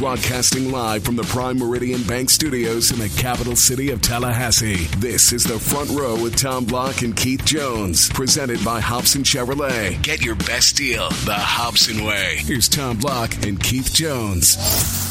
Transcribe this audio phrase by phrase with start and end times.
[0.00, 4.86] Broadcasting live from the Prime Meridian Bank Studios in the capital city of Tallahassee.
[4.96, 10.00] This is the front row with Tom Block and Keith Jones, presented by Hobson Chevrolet.
[10.00, 12.36] Get your best deal the Hobson way.
[12.38, 15.09] Here's Tom Block and Keith Jones.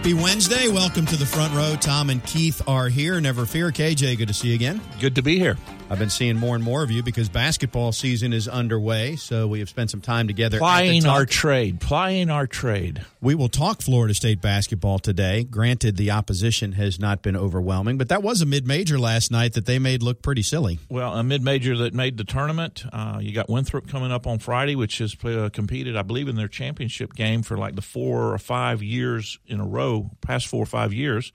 [0.00, 0.68] Happy Wednesday.
[0.68, 1.76] Welcome to the front row.
[1.78, 3.20] Tom and Keith are here.
[3.20, 3.70] Never fear.
[3.70, 4.80] KJ, good to see you again.
[4.98, 5.58] Good to be here.
[5.90, 9.16] I've been seeing more and more of you because basketball season is underway.
[9.16, 10.58] So we have spent some time together.
[10.58, 11.80] Plying our trade.
[11.80, 13.04] Plying our trade.
[13.20, 15.42] We will talk Florida State basketball today.
[15.42, 19.54] Granted, the opposition has not been overwhelming, but that was a mid major last night
[19.54, 20.78] that they made look pretty silly.
[20.88, 22.84] Well, a mid major that made the tournament.
[22.92, 26.36] Uh, you got Winthrop coming up on Friday, which has uh, competed, I believe, in
[26.36, 30.62] their championship game for like the four or five years in a row, past four
[30.62, 31.32] or five years.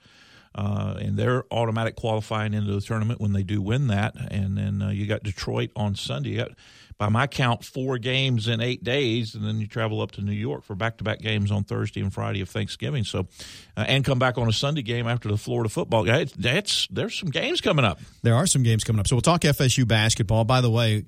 [0.56, 4.14] Uh, and they're automatic qualifying into the tournament when they do win that.
[4.30, 6.36] And then uh, you got Detroit on Sunday.
[6.36, 6.52] Got,
[6.98, 10.32] by my count, four games in eight days, and then you travel up to New
[10.32, 13.04] York for back-to-back games on Thursday and Friday of Thanksgiving.
[13.04, 13.28] So,
[13.76, 16.04] uh, and come back on a Sunday game after the Florida football.
[16.04, 18.00] That's, that's there's some games coming up.
[18.22, 19.08] There are some games coming up.
[19.08, 20.44] So we'll talk FSU basketball.
[20.44, 21.04] By the way,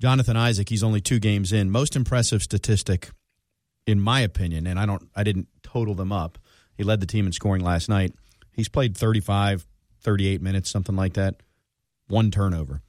[0.00, 1.68] Jonathan Isaac, he's only two games in.
[1.68, 3.10] Most impressive statistic,
[3.88, 6.38] in my opinion, and I don't, I didn't total them up.
[6.76, 8.12] He led the team in scoring last night
[8.54, 9.66] He's played 35,
[10.00, 11.36] 38 minutes, something like that.
[12.08, 12.82] One turnover.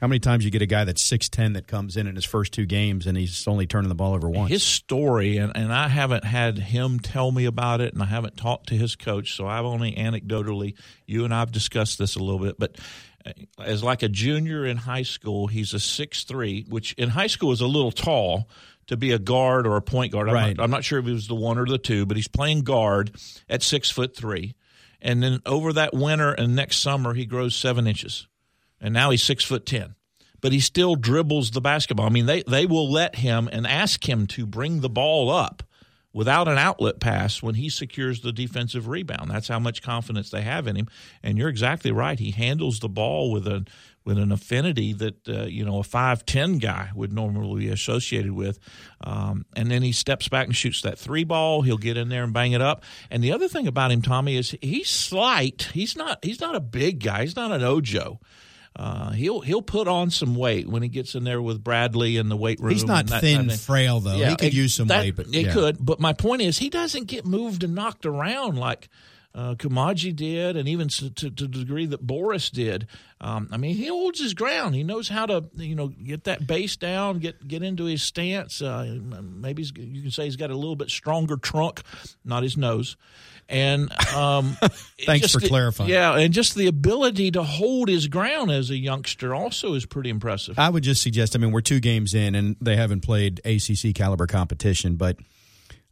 [0.00, 2.54] How many times you get a guy that's 6'10 that comes in in his first
[2.54, 4.50] two games and he's only turning the ball over once?
[4.50, 8.38] His story, and, and I haven't had him tell me about it, and I haven't
[8.38, 10.74] talked to his coach, so I've only anecdotally,
[11.06, 12.78] you and I have discussed this a little bit, but
[13.26, 13.32] uh,
[13.62, 17.52] as like a junior in high school, he's a six three, which in high school
[17.52, 18.48] is a little tall
[18.86, 20.30] to be a guard or a point guard.
[20.30, 20.56] I'm, right.
[20.56, 22.62] not, I'm not sure if he was the one or the two, but he's playing
[22.62, 23.14] guard
[23.50, 24.54] at six foot three
[25.02, 28.26] and then over that winter and next summer he grows seven inches,
[28.80, 29.94] and now he's six foot ten.
[30.40, 32.06] But he still dribbles the basketball.
[32.06, 35.62] I mean, they they will let him and ask him to bring the ball up
[36.12, 39.30] without an outlet pass when he secures the defensive rebound.
[39.30, 40.88] That's how much confidence they have in him.
[41.22, 42.18] And you're exactly right.
[42.18, 43.64] He handles the ball with a
[44.04, 48.32] with an affinity that uh, you know a five ten guy would normally be associated
[48.32, 48.58] with.
[49.02, 51.62] Um, and then he steps back and shoots that three ball.
[51.62, 52.82] He'll get in there and bang it up.
[53.10, 55.68] And the other thing about him, Tommy, is he's slight.
[55.72, 57.22] He's not he's not a big guy.
[57.22, 58.20] He's not an Ojo.
[58.76, 62.28] Uh, he'll he'll put on some weight when he gets in there with Bradley in
[62.28, 62.72] the weight room.
[62.72, 64.16] He's not thin, kind of frail though.
[64.16, 65.52] Yeah, he could it, use some that, weight, but he yeah.
[65.52, 65.84] could.
[65.84, 68.88] But my point is, he doesn't get moved and knocked around like
[69.34, 72.88] uh, Koumadje did, and even to, to, the degree that Boris did.
[73.20, 74.74] Um, I mean, he holds his ground.
[74.74, 78.60] He knows how to, you know, get that base down, get get into his stance.
[78.60, 81.82] Uh, maybe you can say he's got a little bit stronger trunk,
[82.24, 82.96] not his nose.
[83.48, 84.56] And um,
[85.06, 85.90] thanks for clarifying.
[85.90, 90.10] Yeah, and just the ability to hold his ground as a youngster also is pretty
[90.10, 90.58] impressive.
[90.58, 91.36] I would just suggest.
[91.36, 95.18] I mean, we're two games in, and they haven't played ACC caliber competition, but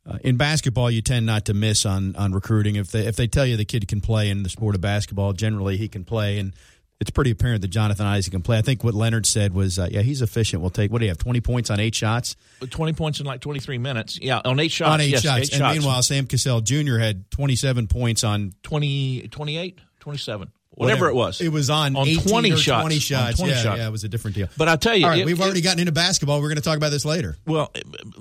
[0.08, 2.76] uh, in basketball, you tend not to miss on on recruiting.
[2.76, 5.34] If they if they tell you the kid can play in the sport of basketball,
[5.34, 6.54] generally he can play, and
[6.98, 8.56] it's pretty apparent that Jonathan Isaac can play.
[8.56, 10.62] I think what Leonard said was, uh, yeah, he's efficient.
[10.62, 11.18] We'll take what do you have?
[11.18, 12.36] Twenty points on eight shots.
[12.70, 14.18] Twenty points in like twenty three minutes.
[14.20, 14.90] Yeah, on eight shots.
[14.90, 15.40] On eight yes, shots.
[15.40, 15.78] Eight and shots.
[15.78, 16.96] meanwhile, Sam Cassell Jr.
[16.96, 21.40] had twenty seven points on 20, 28, 27 whatever, whatever, it was.
[21.40, 22.82] It was on, on 20 shots.
[22.82, 23.36] 20 shots.
[23.38, 23.78] 20 yeah, shots.
[23.78, 24.48] yeah, it was a different deal.
[24.56, 26.40] But I tell you, All right, it, we've it, already gotten into basketball.
[26.40, 27.36] We're going to talk about this later.
[27.46, 27.72] Well,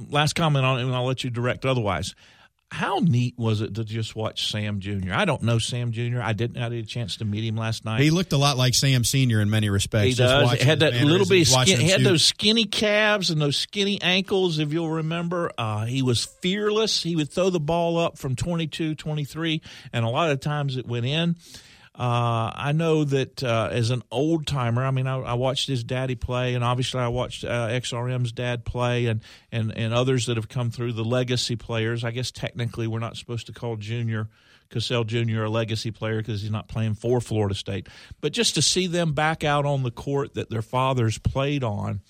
[0.09, 2.15] last comment on it, and I'll let you direct otherwise.
[2.69, 5.13] How neat was it to just watch Sam Jr.?
[5.13, 6.19] I don't know Sam Jr.
[6.21, 8.01] I didn't have a chance to meet him last night.
[8.01, 10.09] He looked a lot like Sam Senior in many respects.
[10.09, 10.61] He does.
[10.61, 11.47] Had that little bit.
[11.47, 14.59] Skin, he had those skinny calves and those skinny ankles.
[14.59, 17.01] If you'll remember, uh, he was fearless.
[17.01, 19.61] He would throw the ball up from 22, 23,
[19.93, 21.37] and a lot of times it went in.
[21.97, 25.83] Uh, I know that uh, as an old timer, I mean, I, I, watched his
[25.83, 29.21] daddy play, and obviously I watched uh, XRM's dad play, and,
[29.51, 32.03] and, and others that have come through the legacy players.
[32.03, 34.29] I guess technically we're not supposed to call Junior
[34.69, 35.43] Cassell Jr.
[35.43, 37.87] a legacy player because he's not playing for Florida State,
[38.21, 42.01] but just to see them back out on the court that their fathers played on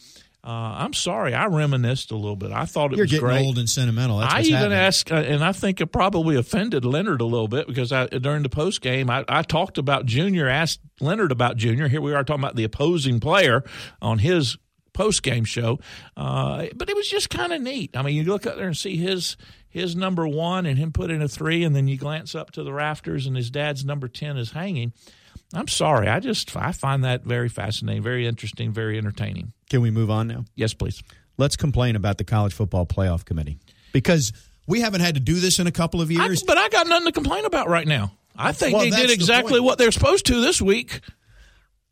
[0.48, 2.54] uh, I'm sorry, I reminisced a little bit.
[2.54, 3.46] I thought it You're was getting great.
[3.46, 4.20] old and sentimental.
[4.20, 4.78] That's I even happening.
[4.78, 8.44] asked, uh, and I think it probably offended Leonard a little bit because I, during
[8.44, 11.90] the post game, I, I, talked about Junior, asked Leonard about Junior.
[11.90, 13.62] Here we are talking about the opposing player
[14.02, 14.58] on his
[14.94, 15.80] post game show,
[16.16, 17.98] uh, but it was just kind of neat.
[17.98, 19.36] I mean, you look up there and see his
[19.68, 22.64] his number one and him put in a three, and then you glance up to
[22.64, 24.94] the rafters and his dad's number ten is hanging.
[25.54, 26.08] I'm sorry.
[26.08, 29.54] I just I find that very fascinating, very interesting, very entertaining.
[29.70, 30.46] Can we move on now?
[30.56, 31.02] Yes, please.
[31.38, 33.60] Let's complain about the college football playoff committee
[33.94, 34.34] because
[34.66, 36.44] we haven't had to do this in a couple of years.
[36.44, 38.12] I, but I got nothing to complain about right now.
[38.36, 39.64] I think Well, they did exactly point.
[39.64, 41.00] what they're supposed to this week.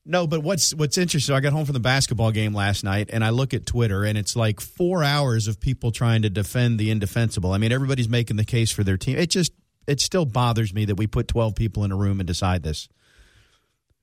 [0.06, 1.34] No, but what's what's interesting?
[1.34, 4.18] I got home from the basketball game last night, and I look at Twitter, and
[4.18, 7.52] it's like four hours of people trying to defend the indefensible.
[7.54, 9.18] I mean, everybody's making the case for their team.
[9.18, 9.52] It just
[9.88, 12.88] it still bothers me that we put twelve people in a room and decide this.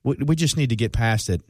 [0.03, 1.41] We, we just need to get past it.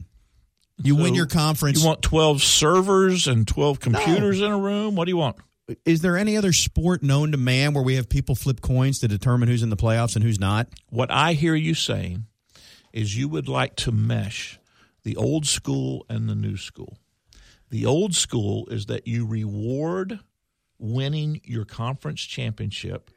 [0.82, 1.80] You win your conference.
[1.80, 4.96] You want 12 servers and 12 computers in a room?
[4.96, 5.36] What do you want?
[5.84, 9.08] is there any other sport known to man where we have people flip coins to
[9.08, 10.68] determine who's in the playoffs and who's not?
[10.90, 12.26] What I hear you saying
[12.92, 14.58] is you would like to mesh
[15.02, 16.98] the old school and the new school.
[17.70, 20.20] The old school is that you reward
[20.78, 23.10] winning your conference championship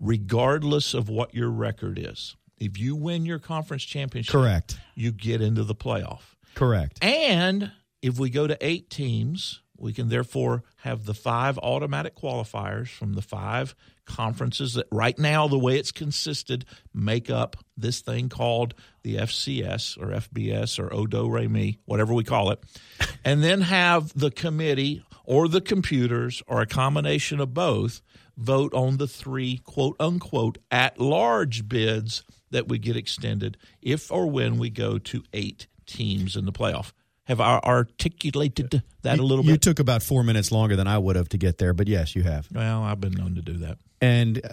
[0.00, 2.34] regardless of what your record is.
[2.60, 4.78] If you win your conference championship, Correct.
[4.94, 6.20] you get into the playoff.
[6.54, 6.98] Correct.
[7.02, 7.72] And
[8.02, 13.14] if we go to eight teams, we can therefore have the five automatic qualifiers from
[13.14, 13.74] the five
[14.04, 19.96] conferences that right now, the way it's consisted, make up this thing called the FCS
[19.96, 22.62] or FBS or Odo Remi, whatever we call it.
[23.22, 28.00] And then have the committee or the computers or a combination of both
[28.38, 34.26] vote on the three quote unquote at large bids that would get extended if or
[34.30, 36.92] when we go to eight teams in the playoff.
[37.24, 39.66] Have I articulated that a little you bit?
[39.66, 42.16] You took about four minutes longer than I would have to get there, but yes,
[42.16, 42.48] you have.
[42.52, 43.78] well, I've been known to do that.
[44.00, 44.48] and uh,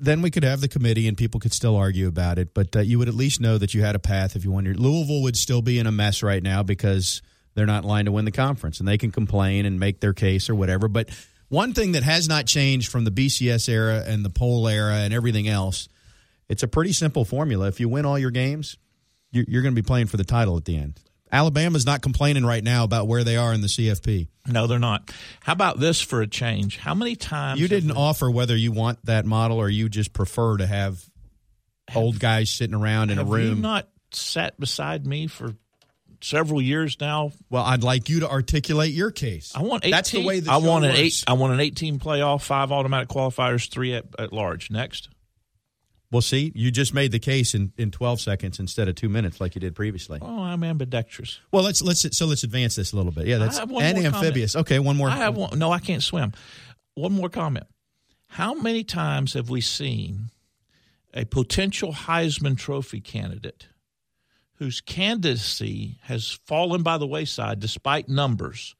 [0.00, 2.80] then we could have the committee and people could still argue about it but uh,
[2.80, 5.36] you would at least know that you had a path if you your louisville would
[5.36, 7.20] still be in a mess right now because
[7.54, 10.48] they're not lined to win the conference and they can complain and make their case
[10.48, 11.08] or whatever but
[11.48, 15.12] one thing that has not changed from the bcs era and the poll era and
[15.12, 15.88] everything else
[16.48, 18.76] it's a pretty simple formula if you win all your games
[19.30, 21.00] you're, you're going to be playing for the title at the end
[21.30, 25.10] alabama's not complaining right now about where they are in the cfp No, they're not.
[25.42, 26.78] How about this for a change?
[26.78, 30.14] How many times You didn't we- offer whether you want that model or you just
[30.14, 31.04] prefer to have
[31.94, 33.60] old guys sitting around in a have you room.
[33.60, 35.54] not sat beside me for
[36.22, 37.32] several years now?
[37.50, 39.52] well, I'd like you to articulate your case.
[39.54, 39.90] I want 18.
[39.90, 41.00] That's the way the I want an works.
[41.00, 41.24] eight.
[41.26, 44.70] I want an 18 playoff, five automatic qualifiers, three at, at large.
[44.70, 45.10] Next.
[46.10, 49.40] Well, see, you just made the case in, in 12 seconds instead of two minutes
[49.40, 50.18] like you did previously.
[50.22, 51.40] Oh, I'm ambidextrous.
[51.52, 53.26] Well, let's let's so let's advance this a little bit.
[53.26, 54.56] Yeah, that's and amphibious.
[54.56, 55.10] Okay, one more.
[55.10, 55.58] I have one.
[55.58, 56.32] No, I can't swim.
[56.94, 57.66] One more comment.
[58.28, 60.30] How many times have we seen
[61.12, 63.68] a potential Heisman Trophy candidate
[64.54, 68.74] whose candidacy has fallen by the wayside despite numbers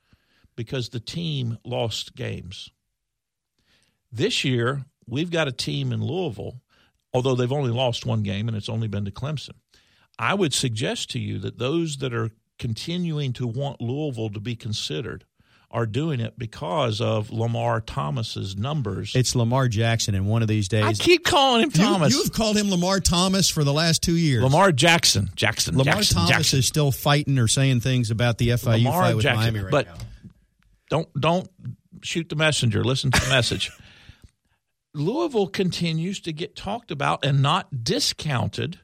[0.57, 2.71] because the team lost games?
[4.11, 6.61] This year, we've got a team in Louisville,
[7.13, 9.55] although they've only lost one game and it's only been to Clemson.
[10.19, 14.57] I would suggest to you that those that are continuing to want Louisville to be
[14.57, 15.25] considered
[15.71, 19.15] are doing it because of Lamar Thomas's numbers.
[19.15, 22.15] It's Lamar Jackson, and one of these days, I keep calling him you, Thomas.
[22.15, 24.43] you've called him Lamar Thomas for the last two years.
[24.43, 25.29] Lamar Jackson.
[25.35, 25.77] Jackson.
[25.77, 26.59] Lamar Jackson, Thomas Jackson.
[26.61, 29.41] is still fighting or saying things about the FIU Lamar fight with Jackson.
[29.43, 29.95] Miami right but now.
[30.89, 31.51] don't don't
[32.03, 32.83] shoot the messenger.
[32.83, 33.71] Listen to the message.
[34.95, 38.81] Louisville continues to get talked about and not discounted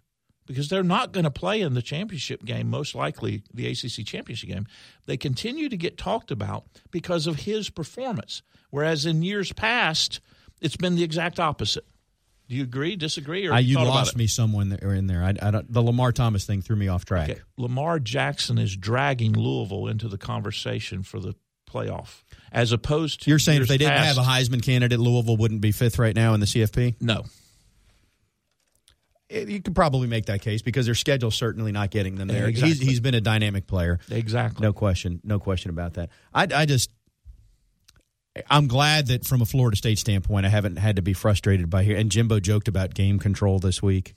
[0.47, 4.51] because they're not going to play in the championship game, most likely the ACC championship
[4.51, 4.67] game.
[5.07, 10.21] They continue to get talked about because of his performance, whereas in years past,
[10.61, 11.87] it's been the exact opposite.
[12.49, 15.23] Do you agree, disagree, or I, you lost me someone in there.
[15.23, 17.31] I, I don't, the Lamar Thomas thing threw me off track.
[17.31, 17.41] Okay.
[17.57, 21.35] Lamar Jackson is dragging Louisville into the conversation for the
[21.75, 24.99] playoff, as opposed to You're saying if years they didn't past, have a Heisman candidate,
[25.01, 26.95] Louisville wouldn't be fifth right now in the CFP?
[27.01, 27.25] no.
[29.31, 32.51] Eh, You could probably make that case because their schedule's certainly not getting them there.
[32.51, 33.99] He's, he's been a dynamic player.
[34.11, 34.63] Exactly.
[34.65, 35.21] No question.
[35.25, 36.11] No question about that.
[36.33, 36.91] I, I just,
[38.51, 41.85] I'm glad that from a Florida State standpoint, I haven't had to be frustrated by
[41.85, 41.97] here.
[41.97, 44.15] And Jimbo joked about game control this week.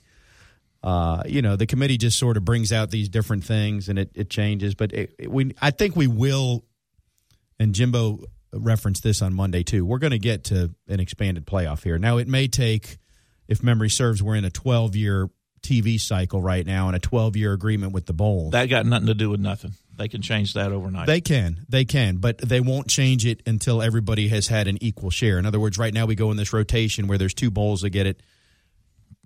[0.82, 4.10] Uh, you know, the committee just sort of brings out these different things and it,
[4.14, 4.74] it changes.
[4.74, 6.64] But it, it- we, I think we will,
[7.58, 8.20] and Jimbo
[8.52, 9.84] referenced this on Monday too.
[9.84, 11.98] We're going to get to an expanded playoff here.
[11.98, 12.98] Now, it may take,
[13.46, 15.28] if memory serves, we're in a 12 year
[15.60, 18.50] TV cycle right now and a 12 year agreement with the bowl.
[18.50, 19.72] That got nothing to do with nothing.
[19.96, 21.08] They can change that overnight.
[21.08, 25.10] They can, they can, but they won't change it until everybody has had an equal
[25.10, 25.38] share.
[25.38, 27.90] In other words, right now we go in this rotation where there's two bowls that
[27.90, 28.22] get it.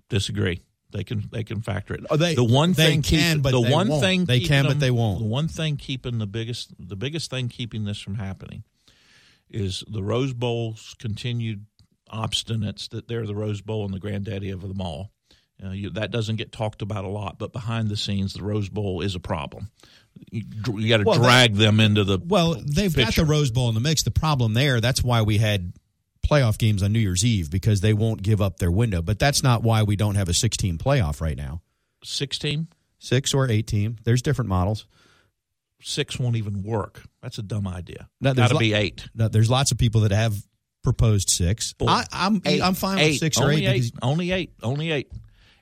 [0.09, 0.61] disagree.
[0.93, 2.05] They can they can factor it.
[2.09, 4.01] Oh, they- the one they thing can, keep- but the they one won't.
[4.01, 5.19] thing They can, but they won't.
[5.19, 8.63] The one thing keeping the biggest the biggest thing keeping this from happening
[9.49, 11.65] is the Rose Bowl's continued
[12.11, 15.11] obstinance that they're the Rose Bowl and the granddaddy of them all.
[15.59, 18.43] You know, you, that doesn't get talked about a lot, but behind the scenes, the
[18.43, 19.69] Rose Bowl is a problem.
[20.31, 20.43] You,
[20.77, 23.75] you got to Well, drag them into the Well, they've got the Rose Bowl in
[23.75, 24.03] the mix.
[24.03, 25.73] The problem there, that's why we had
[26.33, 29.01] playoff games on New Year's Eve because they won't give up their window.
[29.01, 31.61] But that's not why we don't have a 16 playoff right now.
[32.03, 32.67] Six team,
[32.99, 33.97] Six or eight team.
[34.05, 34.85] There's different models.
[35.81, 37.01] six won't even work.
[37.21, 38.07] That's a dumb idea.
[38.21, 39.07] No, there's Got to lo- be eight.
[39.13, 40.35] Now, there's lots of people that have
[40.83, 41.73] proposed six.
[41.77, 41.89] Four.
[41.89, 42.61] I, I'm Eight.
[42.61, 43.07] I'm fine eight.
[43.11, 43.73] with six or only eight.
[43.83, 44.53] because- Only eight.
[44.63, 45.11] Only eight.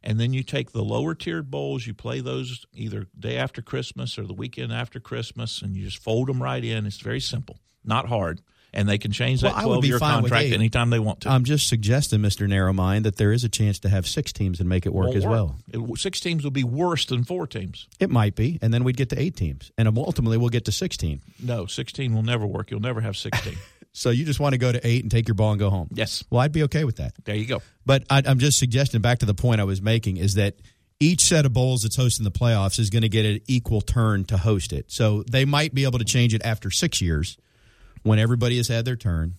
[0.03, 4.17] And then you take the lower tiered bowls, you play those either day after Christmas
[4.17, 6.87] or the weekend after Christmas, and you just fold them right in.
[6.87, 8.41] It's very simple, not hard.
[8.73, 11.29] And they can change that would 12 be year contract anytime they want to.
[11.29, 12.47] I'm just suggesting, Mr.
[12.47, 15.07] Narrow Mind, that there is a chance to have six teams and make it work
[15.07, 15.31] Won't as work.
[15.31, 15.55] well.
[15.67, 17.87] It- six teams will be worse than four teams.
[17.99, 20.71] It might be, and then we'd get to eight teams, and ultimately we'll get to
[20.71, 21.21] 16.
[21.43, 22.71] No, 16 will never work.
[22.71, 23.57] You'll never have 16.
[23.93, 25.89] So you just want to go to eight and take your ball and go home.
[25.93, 26.23] yes.
[26.29, 27.11] Well, I'd be okay with that.
[27.25, 27.61] There you go.
[27.85, 30.55] But I, I'm just suggesting back to the point I was making is that
[31.01, 34.23] each set of bowls that's hosting the playoffs is going to get an equal turn
[34.25, 34.85] to host it.
[34.89, 37.37] So they might be able to change it after six years
[38.03, 39.35] when everybody has had their turn.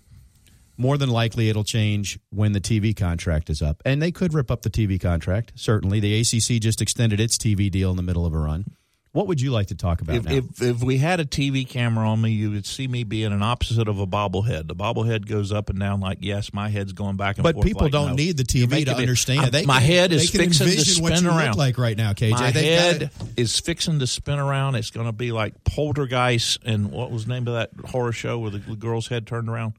[0.77, 3.83] More than likely, it'll change when the TV contract is up.
[3.85, 6.01] And they could rip up the TV contract, certainly.
[6.01, 8.65] The ACC just extended its TV deal in the middle of a run.
[9.13, 10.33] What would you like to talk about If, now?
[10.37, 13.43] if if we had a TV camera on me, you would see me being an
[13.43, 14.69] opposite of a bobblehead.
[14.69, 17.65] The bobblehead goes up and down like yes, my head's going back and but forth.
[17.65, 18.15] But people like, don't no.
[18.15, 19.41] need the TV to understand.
[19.41, 21.41] I- They my can- head they is can fixing to envision what spin you look
[21.41, 21.57] around.
[21.59, 22.31] like right now, KJ.
[22.31, 24.77] My They've got head it- is fixing to spin around.
[24.77, 28.39] It's going to be like Poltergeist and what was the name of that horror show
[28.39, 29.75] where the, the girl's head turned around?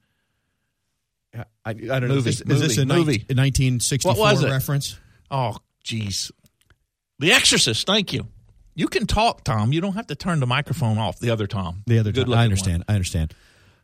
[1.36, 2.18] I, I don't know.
[2.18, 4.52] Is this, is this a, movie, nin- a 1964 What was it?
[4.52, 5.00] reference?
[5.32, 6.30] Oh, jeez.
[7.18, 7.88] The Exorcist.
[7.88, 8.28] Thank you.
[8.75, 9.72] You can talk, Tom.
[9.74, 11.20] You don't have to turn the microphone off.
[11.20, 11.84] The other Tom.
[11.86, 12.34] The other Good time.
[12.34, 12.84] I understand.
[12.88, 13.34] I understand.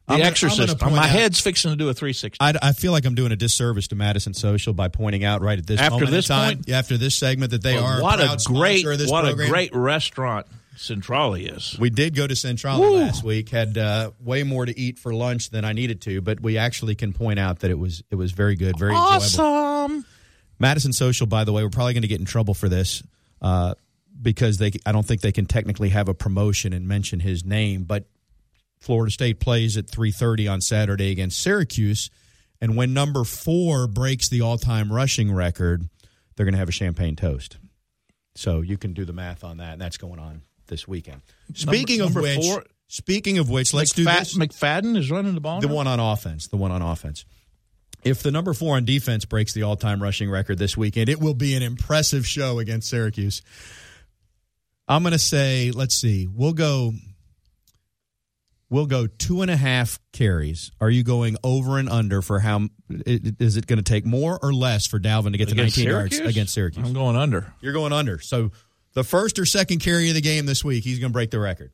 [0.07, 0.19] one.
[0.19, 0.79] The I'm Exorcist.
[0.79, 2.37] gonna my out- head's fixing to do a 360.
[2.39, 5.59] I, I feel like I'm doing a disservice to Madison Social by pointing out right
[5.59, 6.69] at this After this time, point?
[6.71, 9.39] after this segment, that they Well, are what a a great what program.
[9.39, 11.75] a great restaurant Centrale is.
[11.77, 12.95] We did go to Centrale Woo.
[12.97, 13.49] last week.
[13.49, 16.95] Had uh, way more to eat for lunch than I needed to, but we actually
[16.95, 19.13] can point out that it was it was very good, very enjoyable.
[19.45, 20.05] Awesome.
[20.57, 23.03] Madison Social, by the way, we're probably going to get in trouble for this
[23.41, 23.75] uh,
[24.21, 24.71] because they.
[24.85, 28.05] I don't think they can technically have a promotion and mention his name, but
[28.79, 32.09] Florida State plays at three thirty on Saturday against Syracuse,
[32.61, 35.89] and when number four breaks the all-time rushing record,
[36.35, 37.57] they're going to have a champagne toast.
[38.35, 41.21] So you can do the math on that, and that's going on this weekend.
[41.53, 44.37] Speaking number of which, four- speaking of which, let's do this.
[44.37, 45.59] McFadden is running the ball.
[45.59, 45.73] The now?
[45.73, 46.47] one on offense.
[46.47, 47.25] The one on offense.
[48.03, 51.19] If the number four on defense breaks the all time rushing record this weekend, it
[51.19, 53.41] will be an impressive show against Syracuse.
[54.89, 56.93] I'm going to say, let's see, we'll go.
[58.71, 60.71] We'll go two and a half carries.
[60.79, 62.67] Are you going over and under for how?
[62.89, 65.85] Is it going to take more or less for Dalvin to get to Against 19
[65.85, 66.19] Syracuse?
[66.19, 66.85] yards against Syracuse?
[66.85, 67.51] I'm going under.
[67.61, 68.19] You're going under.
[68.19, 68.51] So
[68.93, 71.39] the first or second carry of the game this week, he's going to break the
[71.39, 71.71] record.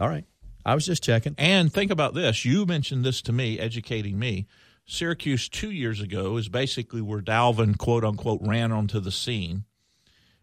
[0.00, 0.24] All right.
[0.66, 1.36] I was just checking.
[1.38, 2.44] And think about this.
[2.44, 4.48] You mentioned this to me, educating me.
[4.86, 9.66] Syracuse two years ago is basically where Dalvin, quote unquote, ran onto the scene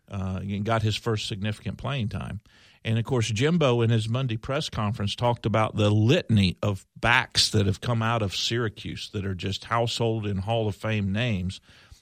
[0.10, 2.42] uh, and got his first significant playing time.
[2.84, 7.50] And of course, Jimbo in his Monday press conference talked about the litany of backs
[7.50, 11.62] that have come out of Syracuse that are just household and Hall of Fame names.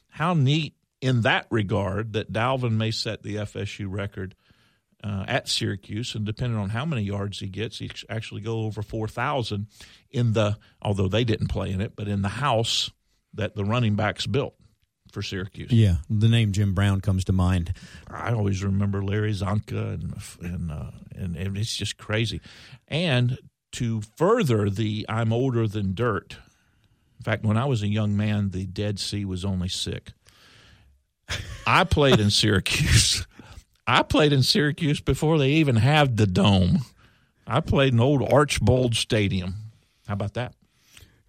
[0.09, 4.35] How neat in that regard that Dalvin may set the FSU record
[5.03, 8.81] uh, at Syracuse, and depending on how many yards he gets, he actually go over
[8.81, 9.67] four thousand
[10.11, 10.57] in the.
[10.81, 12.89] Although they didn't play in it, but in the house
[13.33, 14.55] that the running backs built
[15.13, 15.71] for Syracuse.
[15.71, 17.73] Yeah, the name Jim Brown comes to mind.
[18.09, 22.41] I always remember Larry Csonka, and and, uh, and and it's just crazy.
[22.87, 23.37] And
[23.73, 26.37] to further the "I'm older than dirt."
[27.19, 30.11] In fact, when I was a young man, the Dead Sea was only sick.
[31.65, 33.25] I played in Syracuse.
[33.87, 36.79] I played in Syracuse before they even had the dome.
[37.45, 39.55] I played in old Archbold Stadium.
[40.07, 40.53] How about that?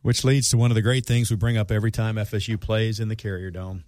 [0.04, 3.00] Which leads to one of the great things we bring up every time FSU plays
[3.00, 3.84] in the Carrier Dome.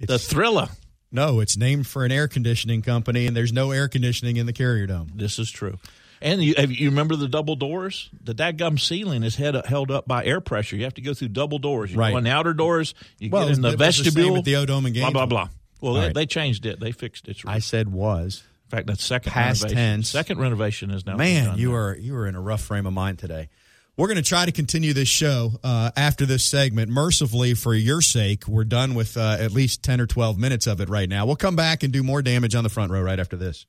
[0.00, 0.68] The Thriller.
[1.12, 4.52] No, it's named for an air conditioning company, and there's no air conditioning in the
[4.52, 5.12] Carrier Dome.
[5.14, 5.78] This is true.
[6.20, 8.10] And you, have, you remember the double doors?
[8.20, 10.74] The dadgum ceiling is head, held up by air pressure.
[10.74, 11.92] You have to go through double doors.
[11.92, 12.10] You Right.
[12.10, 14.36] go in the outer doors, you Well, get in the it was the same vestibule.
[14.38, 15.48] at the O-Dome in blah, blah, blah.
[15.80, 16.14] Well, they, right.
[16.14, 16.80] they changed it.
[16.80, 17.36] They fixed it.
[17.46, 18.42] I said was.
[18.64, 19.76] In fact, that's second Past renovation.
[19.76, 20.08] tense.
[20.08, 22.92] Second renovation is now Man, done you are you are in a rough frame of
[22.94, 23.48] mind today.
[23.96, 26.90] We're going to try to continue this show uh, after this segment.
[26.90, 30.80] Mercifully, for your sake, we're done with uh, at least ten or twelve minutes of
[30.80, 31.26] it right now.
[31.26, 33.66] We'll come back and do more damage on the front row right after this.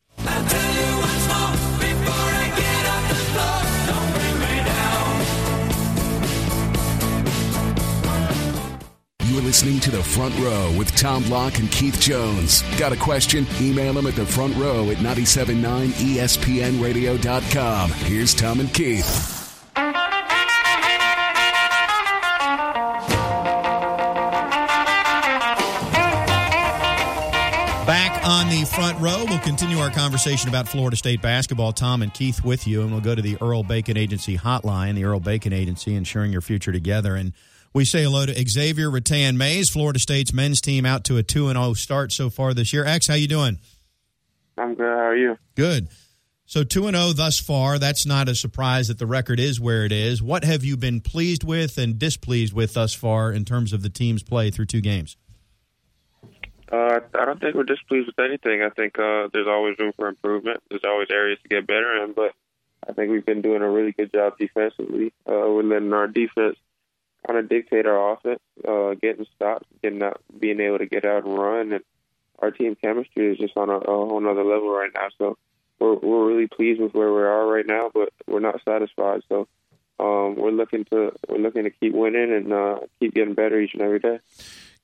[9.25, 12.63] You're listening to The Front Row with Tom Block and Keith Jones.
[12.79, 13.45] Got a question?
[13.59, 17.91] Email them at the front row at E 979espnradio.com.
[17.91, 19.44] Here's Tom and Keith.
[28.27, 29.23] On the front row.
[29.27, 31.73] We'll continue our conversation about Florida State basketball.
[31.73, 35.05] Tom and Keith with you, and we'll go to the Earl Bacon Agency hotline, the
[35.05, 37.15] Earl Bacon Agency, ensuring your future together.
[37.15, 37.33] And
[37.71, 41.55] we say hello to Xavier Rathan-Mayes, Florida State's men's team, out to a two and
[41.55, 42.83] zero start so far this year.
[42.83, 43.59] X, how you doing?
[44.57, 44.85] I'm good.
[44.85, 45.37] How are you?
[45.53, 45.89] Good.
[46.47, 47.77] So two and zero thus far.
[47.77, 50.23] That's not a surprise that the record is where it is.
[50.23, 53.89] What have you been pleased with and displeased with thus far in terms of the
[53.89, 55.15] team's play through two games?
[56.71, 58.63] Uh, I don't think we're displeased with anything.
[58.63, 60.61] I think uh, there's always room for improvement.
[60.69, 62.33] There's always areas to get better in, but
[62.87, 65.13] I think we've been doing a really good job defensively.
[65.27, 66.57] Uh, we're letting our defense
[67.25, 71.25] kind of dictate our offense, uh, getting stops, getting out, being able to get out
[71.25, 71.83] and run, and
[72.39, 75.07] our team chemistry is just on a, a whole nother level right now.
[75.17, 75.37] So
[75.79, 79.21] we're we're really pleased with where we are right now, but we're not satisfied.
[79.29, 79.47] So
[79.99, 83.73] um, we're looking to we're looking to keep winning and uh, keep getting better each
[83.73, 84.19] and every day.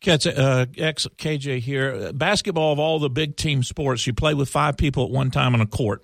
[0.08, 2.12] Uh, ex KJ here.
[2.13, 5.53] Basketball of all the big team sports, you play with five people at one time
[5.53, 6.03] on a court.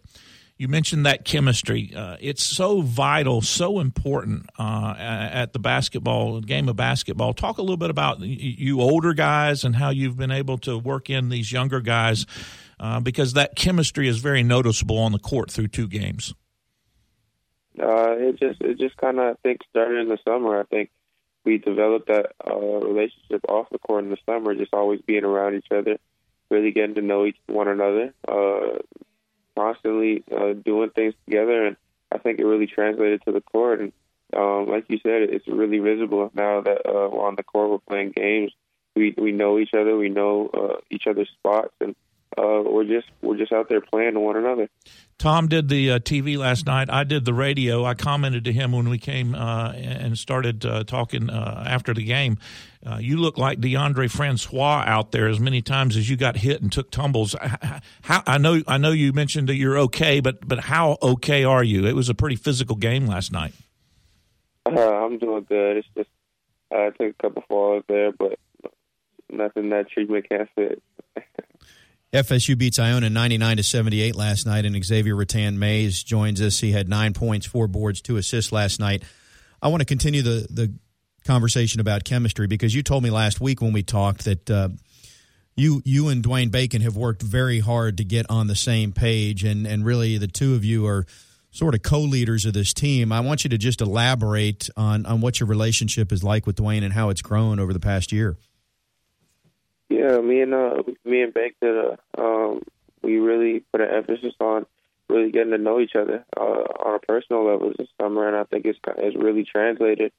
[0.57, 1.93] You mentioned that chemistry.
[1.95, 7.33] Uh, it's so vital, so important uh, at the basketball game of basketball.
[7.33, 11.11] Talk a little bit about you older guys and how you've been able to work
[11.11, 12.25] in these younger guys
[12.79, 16.33] uh, because that chemistry is very noticeable on the court through two games.
[17.79, 20.59] Uh, it just it just kind of I think started in the summer.
[20.59, 20.89] I think
[21.47, 25.55] we developed that uh, relationship off the court in the summer, just always being around
[25.55, 25.97] each other,
[26.51, 28.79] really getting to know each one another, uh,
[29.55, 31.77] constantly uh, doing things together, and
[32.11, 33.79] I think it really translated to the court.
[33.79, 33.93] And
[34.35, 38.11] um, like you said, it's really visible now that uh, on the court, we're playing
[38.11, 38.51] games.
[38.93, 41.95] We we know each other, we know uh, each other's spots, and
[42.37, 44.69] uh, we're just we're just out there playing to one another.
[45.17, 46.89] Tom did the uh, TV last night.
[46.91, 47.83] I did the radio.
[47.83, 52.03] I commented to him when we came uh, and started uh, talking uh, after the
[52.03, 52.37] game.
[52.85, 56.61] Uh, you look like Deondre Francois out there as many times as you got hit
[56.61, 57.35] and took tumbles.
[58.01, 61.63] How, I know I know you mentioned that you're okay, but but how okay are
[61.63, 61.87] you?
[61.87, 63.53] It was a pretty physical game last night.
[64.65, 65.77] Uh, I'm doing good.
[65.77, 66.09] It's just
[66.71, 68.37] I took a couple falls there, but
[69.31, 70.83] nothing that treatment can't fit.
[72.13, 76.59] FSU beats Iona 99 to 78 last night, and Xavier Rathan-Mayes joins us.
[76.59, 79.03] He had nine points, four boards, two assists last night.
[79.61, 80.73] I want to continue the the
[81.25, 84.69] conversation about chemistry because you told me last week when we talked that uh,
[85.57, 89.43] you you and Dwayne Bacon have worked very hard to get on the same page,
[89.43, 91.05] and and really the two of you are
[91.51, 93.11] sort of co-leaders of this team.
[93.11, 96.83] I want you to just elaborate on on what your relationship is like with Dwayne
[96.83, 98.37] and how it's grown over the past year.
[99.89, 102.61] Yeah, me and uh, me and Bank did a um,
[103.01, 104.65] we really put an emphasis on
[105.09, 108.43] really getting to know each other uh, on a personal level this summer, and I
[108.43, 110.11] think it's it's really translated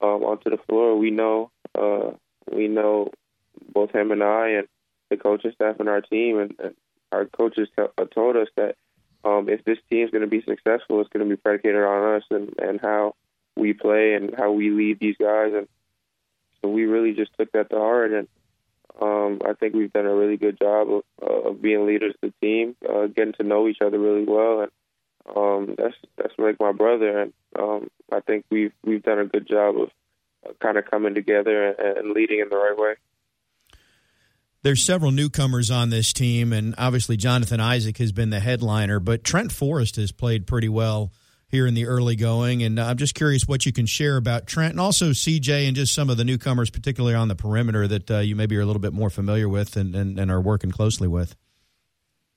[0.00, 0.96] um, onto the floor.
[0.96, 2.10] We know uh,
[2.52, 3.10] we know
[3.72, 4.68] both him and I and
[5.10, 6.74] the coaching staff and our team, and, and
[7.10, 8.76] our coaches t- uh, told us that
[9.24, 12.14] um, if this team is going to be successful, it's going to be predicated on
[12.16, 13.16] us and and how
[13.56, 15.66] we play and how we lead these guys, and
[16.62, 18.28] so we really just took that to heart and
[19.00, 22.30] um, I think we've done a really good job of, uh, of being leaders of
[22.30, 24.70] the team, uh, getting to know each other really well, and
[25.36, 29.46] um, that's that's like my brother, and um, I think we've we've done a good
[29.46, 29.90] job of
[30.46, 32.94] uh, kind of coming together and, and leading in the right way.
[34.62, 39.22] There's several newcomers on this team, and obviously Jonathan Isaac has been the headliner, but
[39.22, 41.12] Trent Forrest has played pretty well
[41.48, 42.62] here in the early going.
[42.62, 45.94] And I'm just curious what you can share about Trent and also CJ and just
[45.94, 48.80] some of the newcomers, particularly on the perimeter, that uh, you maybe are a little
[48.80, 51.36] bit more familiar with and, and, and, are working closely with.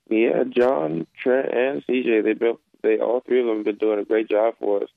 [0.10, 4.00] Yeah, John, Trent, and CJ, they built, they all three of them have been doing
[4.00, 4.90] a great job for us.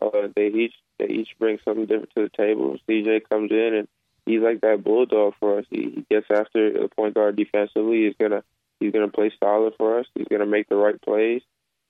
[0.00, 2.76] Uh, they each they each bring something different to the table.
[2.88, 3.88] CJ comes in and
[4.26, 5.64] he's like that bulldog for us.
[5.70, 8.06] He, he gets after the point guard defensively.
[8.06, 8.44] He's gonna
[8.78, 10.06] he's gonna play solid for us.
[10.14, 11.42] He's gonna make the right plays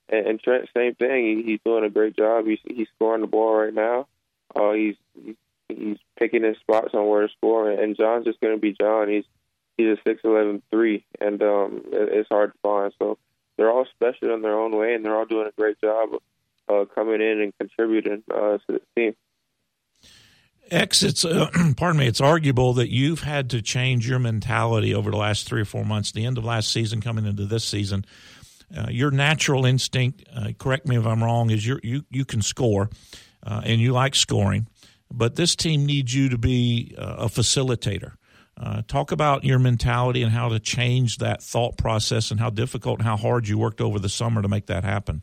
[0.08, 1.24] and, and Trent, same thing.
[1.24, 2.46] He, he's doing a great job.
[2.46, 4.06] He's he's scoring the ball right now.
[4.54, 5.36] Uh, he's he's,
[5.68, 7.70] he's picking his spots on where to score.
[7.70, 9.08] And John's just going to be John.
[9.08, 9.24] He's
[9.76, 12.92] he's a six eleven three, and um, it, it's hard to find.
[12.98, 13.18] So
[13.56, 16.10] they're all special in their own way, and they're all doing a great job
[16.68, 19.14] uh, coming in and contributing uh, to the team.
[20.70, 22.06] X, it's uh, pardon me.
[22.06, 25.84] It's arguable that you've had to change your mentality over the last three or four
[25.84, 26.12] months.
[26.12, 28.04] The end of last season, coming into this season,
[28.76, 32.42] uh, your natural instinct, uh, correct me if I'm wrong, is you you you can
[32.42, 32.90] score,
[33.42, 34.68] uh, and you like scoring,
[35.10, 38.12] but this team needs you to be uh, a facilitator.
[38.60, 42.98] Uh, talk about your mentality and how to change that thought process, and how difficult
[42.98, 45.22] and how hard you worked over the summer to make that happen.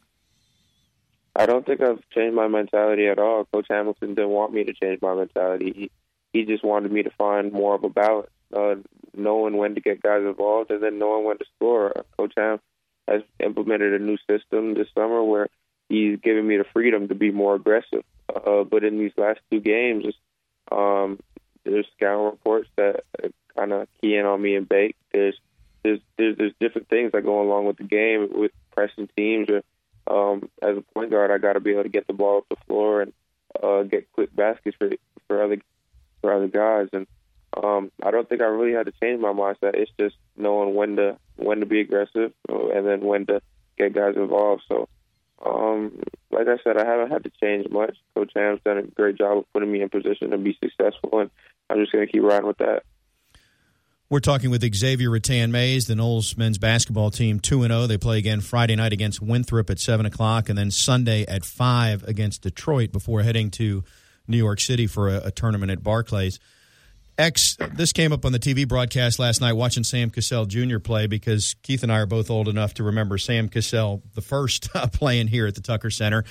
[1.36, 3.46] I don't think I've changed my mentality at all.
[3.54, 5.74] Coach Hamilton didn't want me to change my mentality.
[5.76, 5.92] He
[6.34, 8.30] he just wanted me to find more of a balance.
[9.18, 11.94] knowing when to get guys involved and then knowing when to score.
[12.18, 12.60] Coach Ham
[13.08, 15.48] has implemented a new system this summer where
[15.90, 18.04] he's giving me the freedom to be more aggressive.
[18.34, 20.06] Uh, but in these last two games,
[20.72, 21.20] um,
[21.64, 23.04] there's scouting reports that
[23.56, 24.96] kind of key in on me and Bake.
[25.12, 25.36] There's
[25.84, 29.48] there's, there's there's different things that go along with the game with pressing teams.
[29.50, 29.62] Or
[30.08, 32.50] um, as a point guard, I got to be able to get the ball up
[32.50, 33.14] the floor and
[33.62, 34.90] uh, get quick baskets for
[35.28, 35.58] for other
[36.22, 36.90] for other guys.
[36.94, 37.08] And
[37.56, 39.76] um, I don't think I really had to change my mindset.
[39.76, 43.42] It's just knowing when to when to be aggressive and then when to
[43.78, 44.64] get guys involved.
[44.68, 44.88] So,
[45.46, 47.98] um, like I said, I haven't had to change much.
[48.16, 51.30] Coach Ham's done a great job of putting me in position to be successful, and
[51.70, 52.84] I'm just going to keep riding with that.
[54.08, 57.88] We're talking with Xavier Rathan-Mayes, the Noles men's basketball team, 2 0.
[57.88, 62.04] They play again Friday night against Winthrop at 7 o'clock, and then Sunday at 5
[62.04, 63.84] against Detroit before heading to
[64.28, 66.40] New York City for a, a tournament at Barclays.
[67.18, 70.80] X, this came up on the TV broadcast last night watching Sam Cassell Jr.
[70.80, 74.70] play because Keith and I are both old enough to remember Sam Cassell, the first
[74.76, 76.26] uh, playing here at the Tucker Center.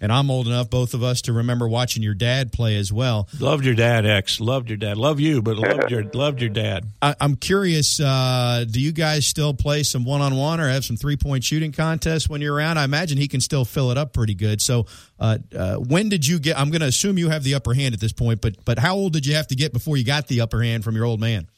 [0.00, 3.28] And I'm old enough, both of us, to remember watching your dad play as well.
[3.40, 4.40] Loved your dad, X.
[4.40, 4.96] Loved your dad.
[4.96, 6.86] Love you, but loved your loved your dad.
[7.02, 10.84] I, I'm curious, uh, do you guys still play some one on one or have
[10.84, 12.78] some three point shooting contests when you're around?
[12.78, 14.60] I imagine he can still fill it up pretty good.
[14.60, 14.86] So,
[15.18, 16.58] uh, uh, when did you get?
[16.58, 18.94] I'm going to assume you have the upper hand at this point, but but how
[18.94, 21.20] old did you have to get before you got the upper hand from your old
[21.20, 21.48] man?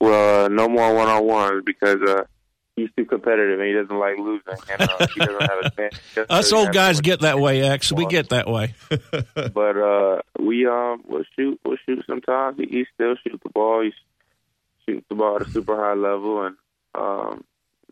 [0.00, 2.24] Well, uh, no more one on ones because uh,
[2.76, 4.54] he's too competitive and he doesn't like losing.
[4.70, 6.00] And uh, he doesn't have a chance.
[6.30, 7.92] Us old guys get that way, X.
[7.92, 8.74] We get that way.
[9.34, 11.60] But uh, we um will shoot.
[11.64, 12.58] We'll shoot sometimes.
[12.58, 13.82] He, he still shoots the ball.
[13.82, 13.92] He
[14.86, 16.56] shoots the ball at a super high level, and
[16.94, 17.44] um,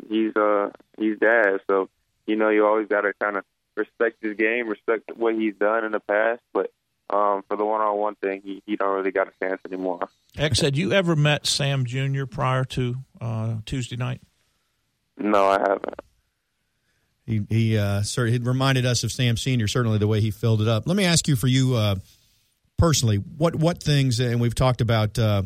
[0.09, 1.61] he's uh he's dad.
[1.69, 1.89] So
[2.27, 3.45] you know you always got to kind of
[3.77, 6.41] respect his game, respect what he's done in the past.
[6.53, 6.73] But
[7.11, 10.09] um, for the one-on-one thing, he he don't really got a chance anymore.
[10.37, 12.25] X, had you ever met Sam Jr.
[12.25, 14.21] prior to uh, Tuesday night?
[15.21, 16.01] No, I haven't.
[17.27, 19.69] He he uh, sort he reminded us of Sam Senior.
[19.69, 20.87] Certainly the way he filled it up.
[20.87, 21.97] Let me ask you for you uh,
[22.79, 25.43] personally, what what things and we've talked about, uh,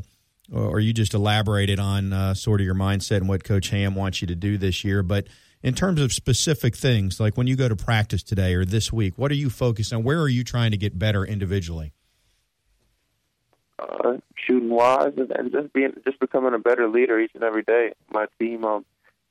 [0.53, 4.23] or you just elaborated on uh, sort of your mindset and what Coach Ham wants
[4.23, 5.03] you to do this year.
[5.03, 5.27] But
[5.63, 9.15] in terms of specific things, like when you go to practice today or this week,
[9.17, 10.05] what are you focused on?
[10.05, 11.93] Where are you trying to get better individually?
[13.79, 17.63] uh, shooting wise and, and just being just becoming a better leader each and every
[17.63, 17.93] day.
[18.11, 18.85] My team um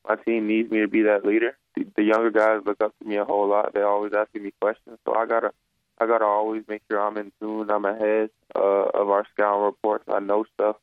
[0.08, 1.58] my team needs me to be that leader.
[1.76, 3.74] The, the younger guys look up to me a whole lot.
[3.74, 5.52] They're always asking me questions, so I gotta
[6.00, 7.70] I gotta always make sure I'm in tune.
[7.70, 10.06] I'm ahead uh, of our scouting reports.
[10.08, 10.78] I know stuff.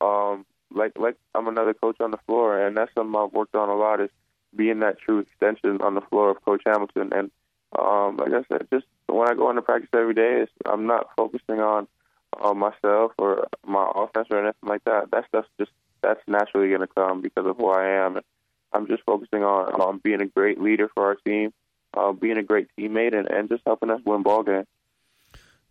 [0.00, 3.68] Um, like like I'm another coach on the floor, and that's something I've worked on
[3.68, 4.10] a lot is
[4.54, 7.10] being that true extension on the floor of Coach Hamilton.
[7.12, 7.30] And
[7.78, 11.08] um, like I said, just when I go into practice every day, it's, I'm not
[11.16, 11.86] focusing on
[12.34, 15.10] on myself or my offense or anything like that.
[15.10, 18.16] That stuff's just that's naturally going to come because of who I am.
[18.16, 18.24] And
[18.72, 21.52] I'm just focusing on on being a great leader for our team,
[21.96, 24.66] uh, being a great teammate, and, and just helping us win ball games.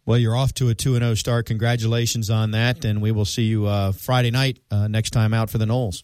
[0.08, 1.48] Well, you're off to a 2 0 start.
[1.48, 2.86] Congratulations on that.
[2.86, 6.04] And we will see you uh, Friday night uh, next time out for the Noles.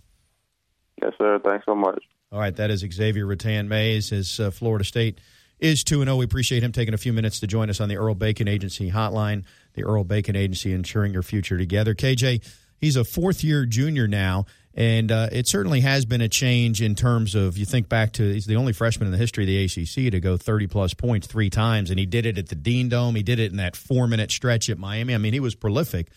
[1.02, 1.40] Yes, sir.
[1.44, 2.04] Thanks so much.
[2.30, 4.12] All right, that is Xavier Rathan-Mayes.
[4.12, 5.22] As uh, Florida State
[5.58, 7.96] is 2 0, we appreciate him taking a few minutes to join us on the
[7.96, 9.46] Earl Bacon Agency hotline.
[9.74, 11.96] The Earl Bacon Agency, ensuring your future together.
[11.96, 12.44] KJ,
[12.78, 16.96] he's a fourth year junior now, and uh, it certainly has been a change in
[16.96, 19.64] terms of you think back to he's the only freshman in the history of the
[19.64, 22.90] ACC to go 30 plus points three times, and he did it at the Dean
[22.90, 23.16] Dome.
[23.16, 25.14] He did it in that four minute stretch at Miami.
[25.14, 26.10] I mean, he was prolific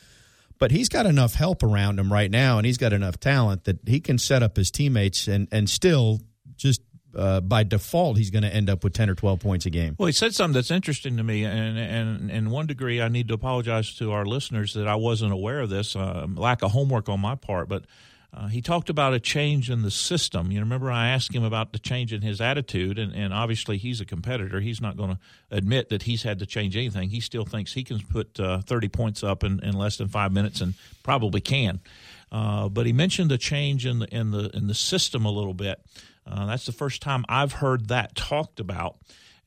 [0.59, 3.79] but he's got enough help around him right now, and he's got enough talent that
[3.87, 6.21] he can set up his teammates and and still
[6.57, 6.81] just
[7.15, 9.97] uh, by default he's going to end up with ten or twelve points a game.
[9.99, 13.29] Well, he said something that's interesting to me, and and in one degree, I need
[13.29, 17.09] to apologize to our listeners that I wasn't aware of this, uh, lack of homework
[17.09, 17.69] on my part.
[17.69, 17.85] But
[18.37, 20.53] uh, he talked about a change in the system.
[20.53, 24.01] You remember, I asked him about the change in his attitude, and, and obviously he's
[24.01, 24.61] a competitor.
[24.61, 25.19] He's not going to
[25.51, 27.09] admit that he's had to change anything.
[27.09, 30.33] He still thinks he can put uh, 30 points up in, in less than five
[30.33, 31.81] minutes, and probably can.
[32.31, 35.55] Uh, but he mentioned a change in the in the in the system a little
[35.55, 35.81] bit.
[36.27, 38.97] Uh, that's the first time I've heard that talked about.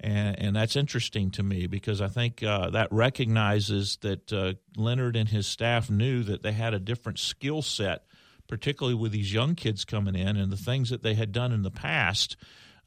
[0.01, 5.17] And, and that's interesting to me because I think uh, that recognizes that uh, Leonard
[5.17, 8.05] and his staff knew that they had a different skill set,
[8.49, 11.61] particularly with these young kids coming in and the things that they had done in
[11.61, 12.35] the past.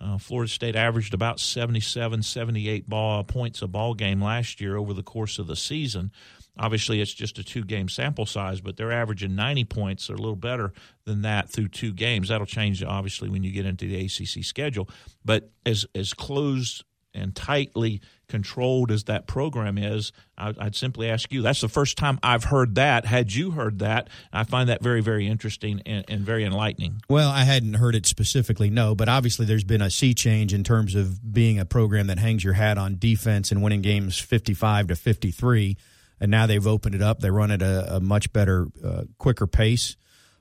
[0.00, 4.92] Uh, Florida State averaged about 77, 78 ball, points a ball game last year over
[4.92, 6.10] the course of the season.
[6.58, 10.18] Obviously, it's just a two game sample size, but they're averaging 90 points or a
[10.18, 10.72] little better
[11.04, 12.28] than that through two games.
[12.28, 14.88] That'll change, obviously, when you get into the ACC schedule.
[15.24, 21.30] But as, as closed and tightly controlled as that program is, I, I'd simply ask
[21.32, 21.42] you.
[21.42, 23.04] That's the first time I've heard that.
[23.04, 24.08] Had you heard that?
[24.32, 27.02] I find that very, very interesting and, and very enlightening.
[27.08, 30.64] Well, I hadn't heard it specifically, no, but obviously there's been a sea change in
[30.64, 34.88] terms of being a program that hangs your hat on defense and winning games 55
[34.88, 35.76] to 53.
[36.20, 37.20] And now they've opened it up.
[37.20, 39.96] They run at a, a much better, uh, quicker pace.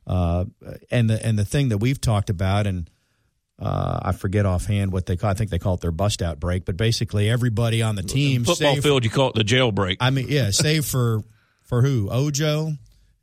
[0.08, 0.46] Uh,
[0.90, 2.90] and the and the thing that we've talked about, and
[3.62, 5.30] uh, I forget offhand what they call.
[5.30, 6.66] I think they call it their bust out break.
[6.66, 9.98] But basically, everybody on the team, Football save- field, you call it the jailbreak.
[10.00, 11.22] I mean, yeah, save for
[11.64, 12.10] for who?
[12.10, 12.74] Ojo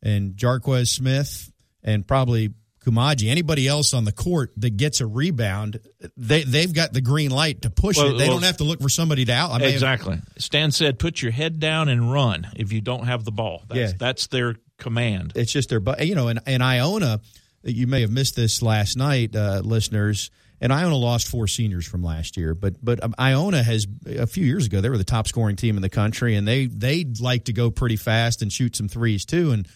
[0.03, 1.51] and Jarquez Smith
[1.83, 2.55] and probably
[2.87, 3.29] Koumadje.
[3.29, 5.81] Anybody else on the court that gets a rebound,
[6.16, 8.18] they they've got the green light to push Well, it.
[8.18, 9.51] They well- don't have to look for somebody to out.
[9.51, 10.18] I mean, exactly.
[10.38, 13.79] Stan said, "Put your head down and run." If you don't have the ball, that's,
[13.92, 13.92] Yeah.
[13.98, 15.33] that's their command.
[15.35, 17.20] It's just their, but you know, and, and Iona,
[17.62, 20.31] you may have missed this last night, uh, listeners.
[20.61, 24.44] And Iona lost four seniors from last year, but but um, Iona has a few
[24.44, 27.44] years ago they were the top scoring team in the country, and they they like
[27.44, 29.53] to go pretty fast and shoot some threes too.
[29.53, 29.68] And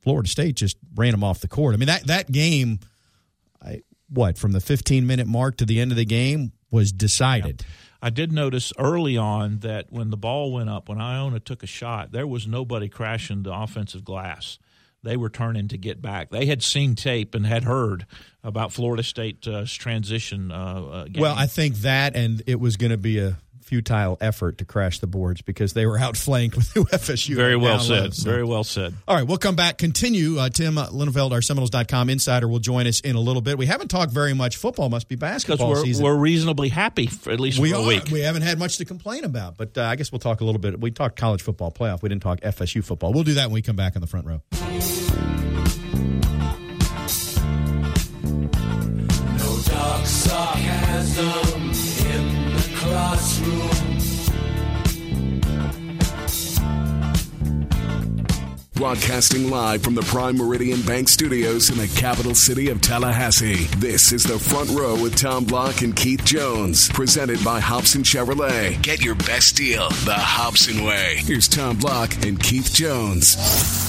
[0.00, 1.74] Florida State just ran them off the court.
[1.74, 2.78] I mean that that game,
[3.60, 7.64] I, what from the 15 minute mark to the end of the game was decided.
[8.00, 11.66] I did notice early on that when the ball went up, when Iona took a
[11.66, 14.58] shot, there was nobody crashing the offensive glass.
[15.08, 16.28] They were turning to get back.
[16.28, 18.04] They had seen tape and had heard
[18.44, 20.52] about Florida State's uh, transition.
[20.52, 21.06] Uh, uh.
[21.16, 24.98] Well, I think that, and it was going to be a futile effort to crash
[24.98, 27.34] the boards because they were outflanked with who FSU.
[27.36, 28.14] very had well said.
[28.14, 28.94] So- Very well said.
[29.06, 29.78] All right, we'll come back.
[29.78, 30.38] Continue.
[30.38, 33.58] Uh, Tim Linafelt, our Seminoles.com insider, will join us in a little bit.
[33.58, 34.88] We haven't talked very much football.
[34.88, 36.04] Must be basketball we're, season.
[36.04, 37.86] we're reasonably happy for at least we for a are.
[37.86, 38.04] week.
[38.10, 40.60] We haven't had much to complain about, but uh, I guess we'll talk a little
[40.60, 40.80] bit.
[40.80, 42.02] We talked college football playoff.
[42.02, 43.12] We didn't talk FSU football.
[43.12, 44.42] We'll do that when we come back in the front row.
[49.38, 51.47] No dark sarcasm
[58.78, 63.64] Broadcasting live from the Prime Meridian Bank Studios in the capital city of Tallahassee.
[63.78, 68.80] This is the front row with Tom Block and Keith Jones, presented by Hobson Chevrolet.
[68.80, 71.16] Get your best deal the Hobson way.
[71.24, 73.87] Here's Tom Block and Keith Jones.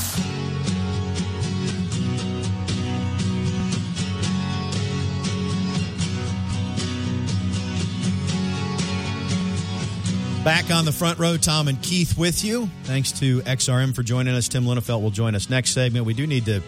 [10.49, 12.67] Back on the front row, Tom and Keith with you.
[12.85, 14.47] Thanks to XRM for joining us.
[14.47, 16.07] Tim Linafelt will join us next segment.
[16.07, 16.63] We do need to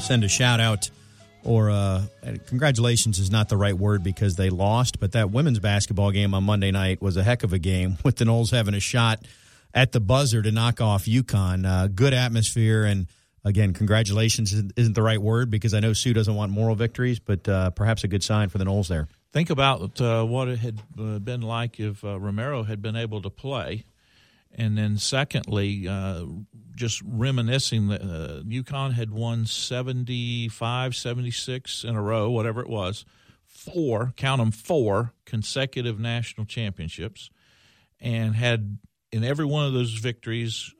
[0.00, 0.88] send a shout out
[1.42, 2.02] or uh,
[2.46, 6.44] congratulations is not the right word because they lost, but that women's basketball game on
[6.44, 9.18] Monday night was a heck of a game with the Noles having a shot
[9.74, 11.66] at the buzzer to knock off UConn.
[11.66, 13.08] Uh, good atmosphere and.
[13.44, 17.48] Again, congratulations isn't the right word because I know Sue doesn't want moral victories, but
[17.48, 19.08] uh, perhaps a good sign for the Noles there.
[19.32, 23.22] Think about uh, what it had uh, been like if uh, Romero had been able
[23.22, 23.86] to play.
[24.54, 26.26] And then, secondly, uh,
[26.76, 33.06] just reminiscing that uh, UConn had won 75, 76 in a row, whatever it was,
[33.46, 37.30] four, count them, four consecutive national championships,
[38.00, 38.76] and had
[39.10, 40.74] in every one of those victories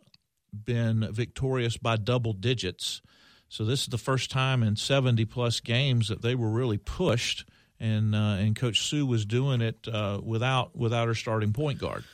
[0.52, 3.00] been victorious by double digits.
[3.48, 7.46] So this is the first time in 70 plus games that they were really pushed,
[7.82, 12.04] and uh, and Coach Sue was doing it uh, without without her starting point guard.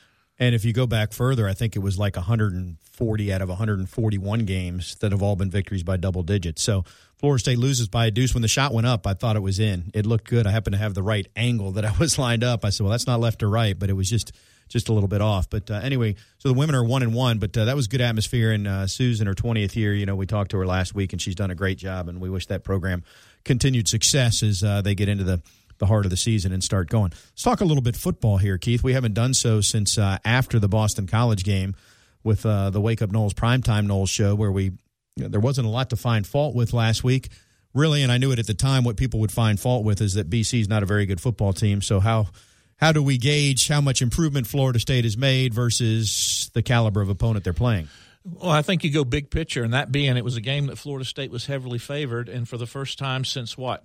[0.41, 4.45] And if you go back further, I think it was like 140 out of 141
[4.45, 6.63] games that have all been victories by double digits.
[6.63, 6.85] So
[7.17, 8.35] Florida State loses by a deuce.
[8.35, 9.91] When the shot went up, I thought it was in.
[9.95, 10.47] It looked good.
[10.47, 12.65] I happened to have the right angle that I was lined up.
[12.65, 14.33] I said, well, that's not left or right, but it was just
[14.69, 15.49] just a little bit off.
[15.49, 18.03] But uh, anyway, so the women are one and one, but uh, that was good
[18.03, 18.53] atmosphere.
[18.53, 19.95] And uh, Sue's in her 20th year.
[19.95, 22.07] You know, we talked to her last week, and she's done a great job.
[22.07, 23.03] And we wish that program
[23.45, 25.43] continued success as uh, they get into the
[25.79, 27.11] the heart of the season and start going.
[27.11, 28.83] Let's talk a little bit football here, Keith.
[28.83, 31.75] We haven't done so since uh, after the Boston College game
[32.23, 34.73] with uh, the Wake Up Noles primetime Noles show, where we
[35.17, 37.29] you know, there wasn't a lot to find fault with last week,
[37.75, 38.03] really.
[38.03, 38.85] And I knew it at the time.
[38.85, 41.53] What people would find fault with is that BC is not a very good football
[41.53, 41.83] team.
[41.83, 42.29] So how
[42.77, 47.09] how do we gauge how much improvement Florida State has made versus the caliber of
[47.09, 47.89] opponent they're playing?
[48.25, 50.77] Well, I think you go big picture, and that being it was a game that
[50.77, 53.85] Florida State was heavily favored, and for the first time since what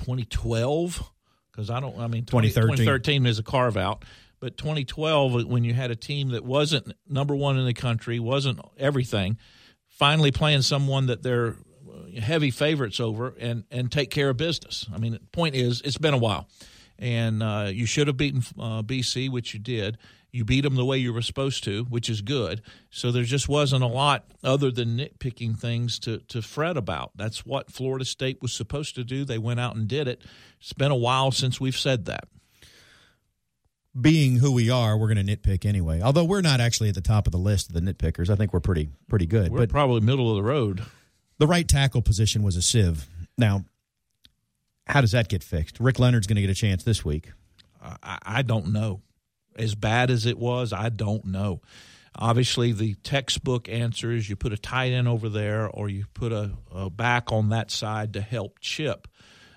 [0.00, 1.02] 2012,
[1.52, 2.76] because I don't, I mean 20, 2013.
[2.76, 4.04] 2013 is a carve out,
[4.40, 8.60] but 2012 when you had a team that wasn't number one in the country, wasn't
[8.78, 9.36] everything,
[9.88, 11.56] finally playing someone that they're
[12.18, 14.86] heavy favorites over and and take care of business.
[14.92, 16.48] I mean, the point is, it's been a while,
[16.98, 19.98] and uh, you should have beaten uh, BC, which you did.
[20.32, 22.62] You beat them the way you were supposed to, which is good.
[22.90, 27.10] So there just wasn't a lot other than nitpicking things to to fret about.
[27.16, 29.24] That's what Florida State was supposed to do.
[29.24, 30.22] They went out and did it.
[30.60, 32.28] It's been a while since we've said that.
[34.00, 36.00] being who we are, we're going to nitpick anyway.
[36.00, 38.30] Although we're not actually at the top of the list of the nitpickers.
[38.30, 39.50] I think we're pretty pretty good.
[39.50, 40.82] We're but probably middle of the road.
[41.38, 43.08] the right tackle position was a sieve.
[43.36, 43.64] Now,
[44.86, 45.80] how does that get fixed?
[45.80, 47.32] Rick Leonard's going to get a chance this week.
[47.82, 49.00] I, I don't know.
[49.56, 51.60] As bad as it was, I don't know.
[52.14, 56.32] Obviously, the textbook answer is you put a tight end over there or you put
[56.32, 59.06] a, a back on that side to help chip.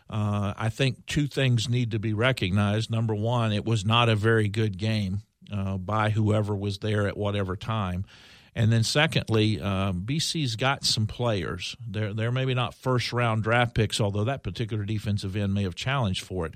[0.09, 2.91] Uh, I think two things need to be recognized.
[2.91, 7.17] Number one, it was not a very good game uh, by whoever was there at
[7.17, 8.05] whatever time.
[8.55, 11.75] And then, secondly, um, BC's got some players.
[11.87, 15.73] They're they're maybe not first round draft picks, although that particular defensive end may have
[15.73, 16.53] challenged for it.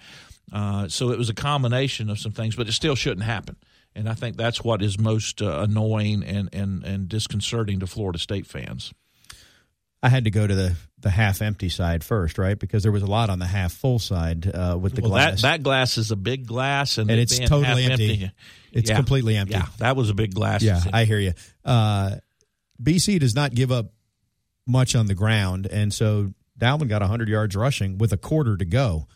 [0.51, 3.57] Uh, so it was a combination of some things, but it still shouldn't happen.
[3.95, 8.19] And I think that's what is most uh, annoying and, and, and disconcerting to Florida
[8.19, 8.93] State fans.
[10.03, 12.57] I had to go to the, the half empty side first, right?
[12.57, 15.41] Because there was a lot on the half full side uh, with the well, glass.
[15.41, 18.31] that that glass is a big glass, and, And it's totally half empty.
[18.71, 18.95] It's Yeah.
[18.95, 19.55] completely empty.
[19.55, 20.61] Yeah, that was a big glass.
[20.61, 21.33] Yeah, I hear you.
[21.65, 22.17] Uh,
[22.81, 23.91] BC does not give up
[24.67, 28.65] much on the ground, and so Dalvin got 100 yards rushing with a quarter to
[28.65, 29.07] go.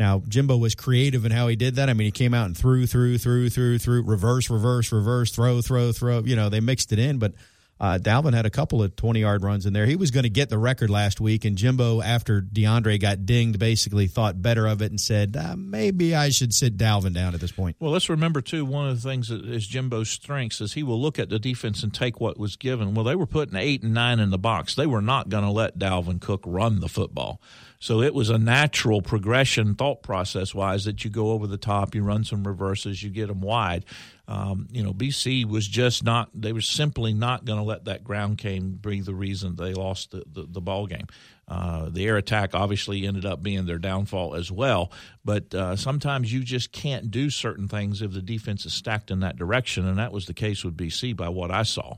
[0.00, 1.90] Now, Jimbo was creative in how he did that.
[1.90, 5.60] I mean, he came out and threw, threw, threw, threw, threw, reverse, reverse, reverse, throw,
[5.60, 6.20] throw, throw.
[6.20, 7.34] You know, they mixed it in, but
[7.78, 9.84] uh, Dalvin had a couple of 20 yard runs in there.
[9.84, 13.58] He was going to get the record last week, and Jimbo, after Deondre got dinged,
[13.58, 17.40] basically thought better of it and said, uh, maybe I should sit Dalvin down at
[17.40, 17.76] this point.
[17.78, 18.64] Well, let's remember too.
[18.64, 21.82] One of the things that is Jimbo's strengths is he will look at the defense
[21.82, 22.94] and take what was given.
[22.94, 24.74] Well, they were putting eight and nine in the box.
[24.74, 27.42] They were not going to let Dalvin Cook run the football.
[27.80, 31.94] So it was a natural progression, thought process wise, that you go over the top,
[31.94, 33.86] you run some reverses, you get them wide.
[34.28, 36.28] Um, you know, BC was just not.
[36.34, 40.10] They were simply not going to let that ground game be the reason they lost
[40.10, 41.06] the the, the ball game.
[41.48, 44.92] Uh, the air attack obviously ended up being their downfall as well.
[45.24, 49.20] But uh, sometimes you just can't do certain things if the defense is stacked in
[49.20, 51.96] that direction, and that was the case with BC by what I saw.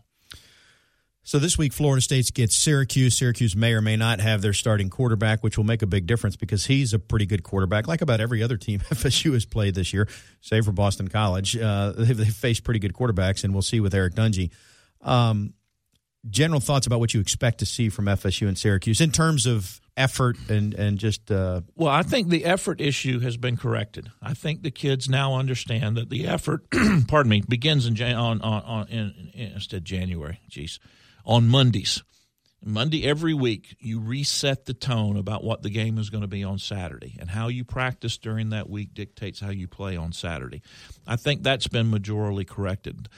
[1.25, 3.17] So this week, Florida State gets Syracuse.
[3.17, 6.35] Syracuse may or may not have their starting quarterback, which will make a big difference
[6.35, 9.93] because he's a pretty good quarterback, like about every other team FSU has played this
[9.93, 10.09] year,
[10.41, 11.57] save for Boston College.
[11.57, 14.51] Uh, they've, they've faced pretty good quarterbacks, and we'll see with Eric Dungey.
[15.01, 15.55] Um,
[16.29, 19.81] general thoughts about what you expect to see from FSU and Syracuse in terms of
[19.97, 24.11] effort and and just uh, Well, I think the effort issue has been corrected.
[24.21, 26.69] I think the kids now understand that the effort,
[27.09, 30.41] pardon me, begins in on on, on in, in, instead January.
[30.51, 30.79] Jeez,
[31.25, 32.03] on Mondays.
[32.65, 36.45] Monday every week, you reset the tone about what the game is going to be
[36.45, 40.63] on Saturday, and how you practice during that week dictates how you play on Saturday.
[41.05, 43.09] I think that's been majorly corrected.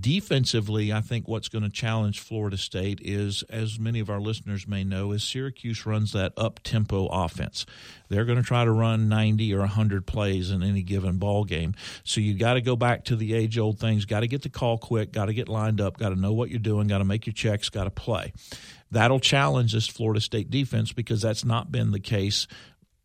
[0.00, 4.66] Defensively, I think what's going to challenge Florida State is, as many of our listeners
[4.66, 7.66] may know, is Syracuse runs that up tempo offense.
[8.08, 11.74] They're going to try to run 90 or 100 plays in any given ball game.
[12.02, 14.04] So you got to go back to the age old things.
[14.04, 15.12] Got to get the call quick.
[15.12, 15.98] Got to get lined up.
[15.98, 16.88] Got to know what you're doing.
[16.88, 17.68] Got to make your checks.
[17.68, 18.32] Got to play.
[18.90, 22.46] That'll challenge this Florida State defense because that's not been the case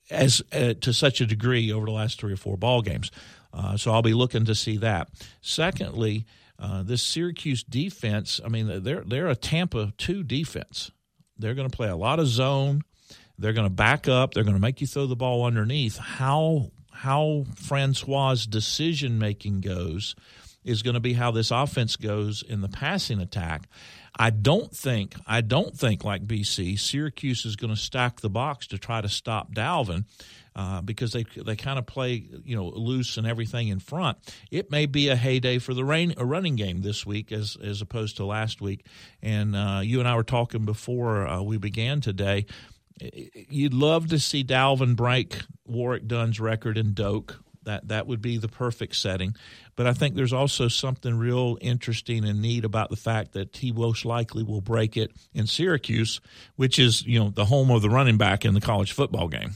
[0.09, 3.11] as uh, to such a degree over the last three or four ball games.
[3.53, 5.09] Uh, so I'll be looking to see that.
[5.41, 6.25] Secondly,
[6.59, 8.41] uh, this Syracuse defense.
[8.43, 10.91] I mean, they're they're a Tampa two defense.
[11.37, 12.83] They're going to play a lot of zone.
[13.37, 14.33] They're going to back up.
[14.33, 15.97] They're going to make you throw the ball underneath.
[15.97, 20.15] How how Francois' decision making goes
[20.65, 23.69] is going to be how this offense goes in the passing attack.
[24.21, 28.67] I don't think I don't think like BC, Syracuse is going to stack the box
[28.67, 30.03] to try to stop Dalvin
[30.57, 34.17] uh, because they they kind of play you know loose and everything in front.
[34.51, 37.81] It may be a heyday for the rain, a running game this week as as
[37.81, 38.85] opposed to last week.
[39.21, 42.45] And uh, you and I were talking before uh, we began today.
[43.01, 47.41] You'd love to see Dalvin break Warwick Dunn's record in Doak.
[47.69, 49.35] That that would be the perfect setting.
[49.75, 53.71] But I think there's also something real interesting and neat about the fact that he
[53.71, 56.19] most likely will break it in Syracuse,
[56.55, 59.51] which is you know the home of the running back in the college football game.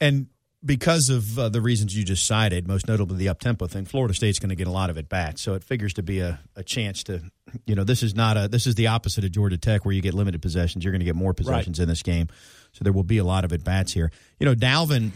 [0.00, 0.28] and
[0.64, 4.14] because of uh, the reasons you just cited, most notably the up tempo thing, Florida
[4.14, 5.42] State's going to get a lot of at bats.
[5.42, 7.20] So it figures to be a, a chance to,
[7.66, 10.00] you know, this is not a this is the opposite of Georgia Tech where you
[10.00, 10.82] get limited possessions.
[10.82, 12.28] You're going to get more possessions in this game,
[12.72, 14.10] so there will be a lot of at bats here.
[14.40, 15.10] You know, Dalvin,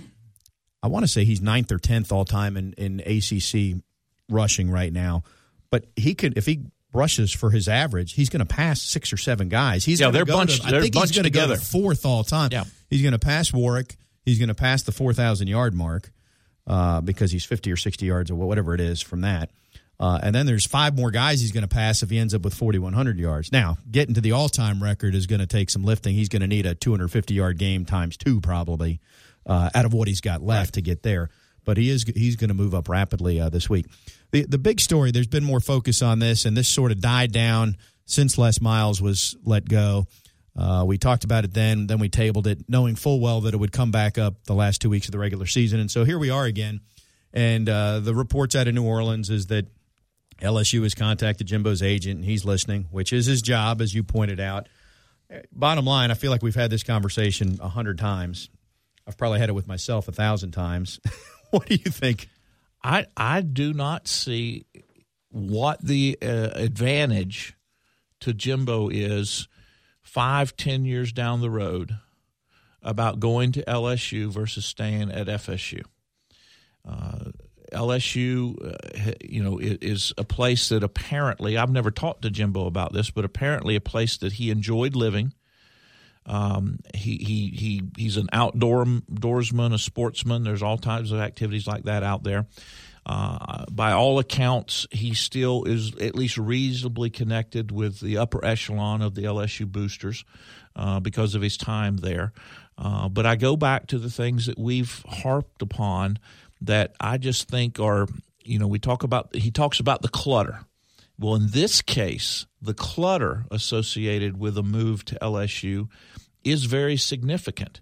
[0.82, 3.82] I want to say he's ninth or tenth all time in in ACC
[4.30, 5.22] rushing right now,
[5.70, 6.60] but he could if he
[6.94, 9.84] rushes for his average, he's going to pass six or seven guys.
[9.84, 12.06] He's Yeah, they're go to- bunched- I they're think he's going to go to fourth
[12.06, 12.50] all time.
[12.52, 12.64] Yeah.
[12.88, 13.96] He's going to pass Warwick.
[14.24, 16.10] He's going to pass the 4,000 yard mark
[16.66, 19.50] uh, because he's 50 or 60 yards or whatever it is from that.
[20.00, 22.42] Uh, and then there's five more guys he's going to pass if he ends up
[22.42, 23.50] with 4,100 yards.
[23.52, 26.14] Now, getting to the all time record is going to take some lifting.
[26.14, 29.00] He's going to need a 250 yard game times two, probably,
[29.48, 31.30] uh, out of what he's got left to get there.
[31.64, 33.86] but he is he's going to move up rapidly uh, this week.
[34.30, 35.10] The the big story.
[35.10, 39.02] There's been more focus on this, and this sort of died down since Les Miles
[39.02, 40.06] was let go.
[40.56, 43.58] Uh, we talked about it then, then we tabled it, knowing full well that it
[43.58, 46.18] would come back up the last two weeks of the regular season, and so here
[46.18, 46.80] we are again.
[47.32, 49.66] And uh, the reports out of New Orleans is that
[50.42, 54.40] LSU has contacted Jimbo's agent, and he's listening, which is his job, as you pointed
[54.40, 54.68] out.
[55.52, 58.48] Bottom line, I feel like we've had this conversation a hundred times.
[59.08, 61.00] I've probably had it with myself a thousand times.
[61.50, 62.28] what do you think?
[62.84, 64.66] I I do not see
[65.30, 67.56] what the uh, advantage
[68.20, 69.48] to Jimbo is
[70.02, 71.98] five ten years down the road
[72.82, 75.82] about going to LSU versus staying at FSU.
[76.86, 77.32] Uh,
[77.72, 82.92] LSU, uh, you know, is a place that apparently I've never talked to Jimbo about
[82.92, 85.32] this, but apparently a place that he enjoyed living.
[86.28, 90.44] Um, he he he he's an outdoor doorsman, a sportsman.
[90.44, 92.46] There's all types of activities like that out there.
[93.06, 99.00] Uh, by all accounts, he still is at least reasonably connected with the upper echelon
[99.00, 100.26] of the LSU boosters
[100.76, 102.34] uh, because of his time there.
[102.76, 106.18] Uh, but I go back to the things that we've harped upon
[106.60, 108.06] that I just think are,
[108.44, 110.60] you know, we talk about, he talks about the clutter.
[111.18, 115.88] Well, in this case, the clutter associated with a move to LSU
[116.44, 117.80] is very significant.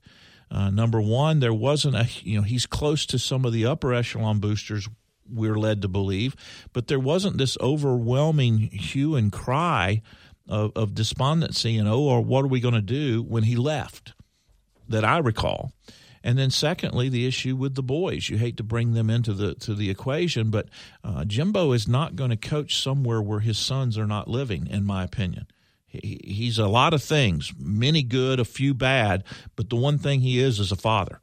[0.50, 3.92] Uh, number one, there wasn't a, you know, he's close to some of the upper
[3.92, 4.88] echelon boosters,
[5.30, 6.36] we're led to believe,
[6.72, 10.00] but there wasn't this overwhelming hue and cry
[10.48, 14.14] of, of despondency and, oh, or what are we going to do when he left
[14.88, 15.72] that I recall.
[16.26, 18.28] And then, secondly, the issue with the boys.
[18.28, 20.68] You hate to bring them into the to the equation, but
[21.04, 24.66] uh, Jimbo is not going to coach somewhere where his sons are not living.
[24.66, 25.46] In my opinion,
[25.86, 29.22] he, he's a lot of things, many good, a few bad,
[29.54, 31.20] but the one thing he is is a father,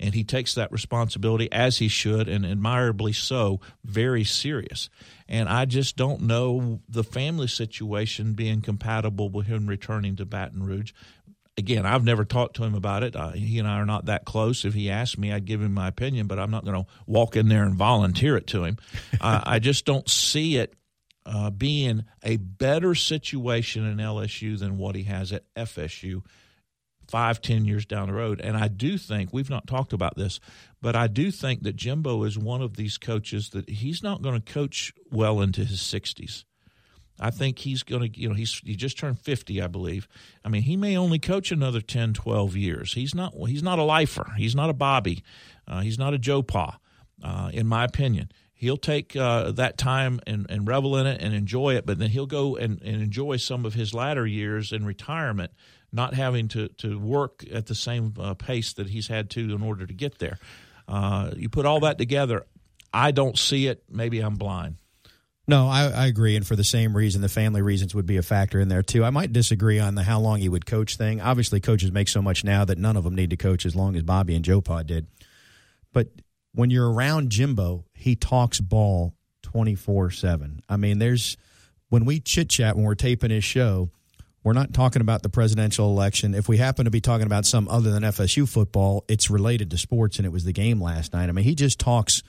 [0.00, 4.88] and he takes that responsibility as he should, and admirably so, very serious.
[5.28, 10.62] And I just don't know the family situation being compatible with him returning to Baton
[10.62, 10.92] Rouge
[11.56, 13.16] again, I've never talked to him about it.
[13.16, 14.64] Uh, he and I are not that close.
[14.64, 17.36] If he asked me, I'd give him my opinion, but I'm not going to walk
[17.36, 18.76] in there and volunteer it to him.
[19.20, 20.74] uh, I just don't see it
[21.24, 26.22] uh, being a better situation in LSU than what he has at FSU
[27.08, 28.40] five, ten years down the road.
[28.40, 30.40] And I do think we've not talked about this,
[30.82, 34.40] but I do think that Jimbo is one of these coaches that he's not going
[34.40, 36.44] to coach well into his 60s.
[37.18, 40.08] I think he's going to, you know, he's he just turned 50, I believe.
[40.44, 42.94] I mean, he may only coach another 10, 12 years.
[42.94, 44.32] He's not he's not a lifer.
[44.36, 45.22] He's not a Bobby.
[45.66, 46.78] Uh, he's not a Joe Pa,
[47.22, 48.30] uh, in my opinion.
[48.52, 52.08] He'll take uh, that time and, and revel in it and enjoy it, but then
[52.08, 55.52] he'll go and, and enjoy some of his latter years in retirement,
[55.92, 59.62] not having to, to work at the same uh, pace that he's had to in
[59.62, 60.38] order to get there.
[60.88, 62.46] Uh, you put all that together,
[62.94, 63.82] I don't see it.
[63.90, 64.76] Maybe I'm blind.
[65.48, 68.22] No, I, I agree, and for the same reason, the family reasons would be a
[68.22, 69.04] factor in there too.
[69.04, 71.20] I might disagree on the how long he would coach thing.
[71.20, 73.94] Obviously, coaches make so much now that none of them need to coach as long
[73.94, 75.06] as Bobby and Joe Pa did.
[75.92, 76.08] But
[76.52, 80.62] when you're around Jimbo, he talks ball twenty four seven.
[80.68, 81.36] I mean, there's
[81.90, 83.90] when we chit chat when we're taping his show,
[84.42, 86.34] we're not talking about the presidential election.
[86.34, 89.78] If we happen to be talking about some other than FSU football, it's related to
[89.78, 91.28] sports, and it was the game last night.
[91.28, 92.24] I mean, he just talks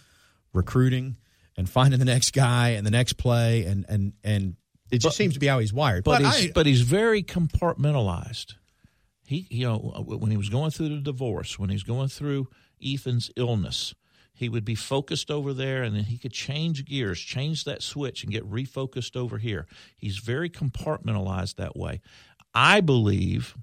[0.53, 1.17] recruiting
[1.57, 4.55] and finding the next guy and the next play, and and and
[4.91, 6.03] it just But- seems to be how he's wired.
[6.03, 8.53] but, But, he's I, but he's very compartmentalized.
[9.25, 12.47] He, you know, when he was going through the divorce, when he's going through
[12.81, 13.93] Ethan's illness,
[14.33, 18.23] he would be focused over there, and then he could change gears, change that switch,
[18.23, 19.67] and get refocused over here.
[19.97, 21.99] He's very compartmentalized that way.
[22.53, 23.57] I believe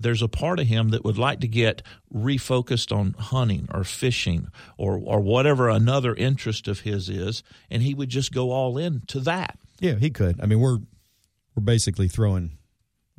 [0.00, 1.82] there's a part of him that would like to get
[2.12, 7.94] refocused on hunting or fishing or or whatever another interest of his is, and he
[7.94, 9.58] would just go all in to that.
[9.78, 10.40] yeah, he could.
[10.40, 10.78] I mean, we're
[11.54, 12.58] we're basically throwing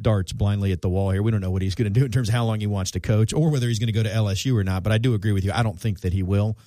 [0.02, 1.22] darts blindly at the wall here.
[1.22, 2.92] We don't know what he's going to do in terms of how long he wants
[2.92, 4.84] to coach or whether he's going to go to LSU or not.
[4.84, 5.52] But I do agree with you.
[5.54, 6.58] I don't think that he will.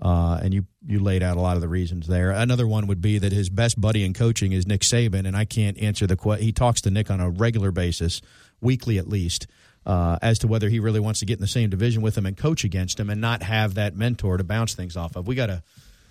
[0.00, 2.32] Uh, and you you laid out a lot of the reasons there.
[2.32, 5.44] Another one would be that his best buddy in coaching is Nick Saban, and I
[5.44, 6.44] can't answer the question.
[6.44, 8.20] He talks to Nick on a regular basis,
[8.62, 9.46] weekly at least,
[9.84, 12.24] uh, as to whether he really wants to get in the same division with him
[12.24, 15.26] and coach against him, and not have that mentor to bounce things off of.
[15.26, 15.62] We got to.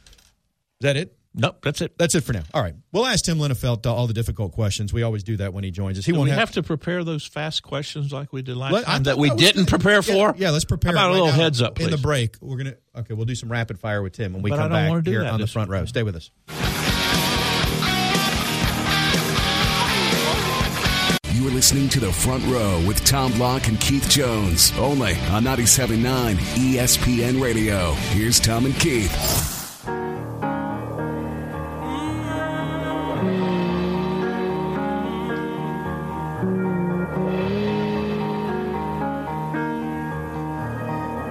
[0.05, 1.15] Is that it?
[1.33, 1.97] Nope, that's it.
[1.97, 2.43] That's it for now.
[2.53, 2.73] All right.
[2.91, 4.91] We'll ask Tim Linafelt uh, all the difficult questions.
[4.91, 6.05] We always do that when he joins us.
[6.05, 8.73] He Do won't we have, have to prepare those fast questions like we did last
[8.73, 10.35] Let- time that we didn't gonna- prepare for?
[10.37, 10.91] Yeah, let's prepare.
[10.91, 12.35] How about right a little now heads up, in the break.
[12.41, 13.13] We're gonna okay.
[13.13, 15.47] We'll do some rapid fire with Tim when we But come back here on the
[15.47, 15.85] front row.
[15.85, 16.31] Stay with us.
[21.41, 26.35] You're listening to the front row with Tom Block and Keith Jones, only on 97.9
[26.35, 27.93] ESPN Radio.
[28.13, 29.41] Here's Tom and Keith.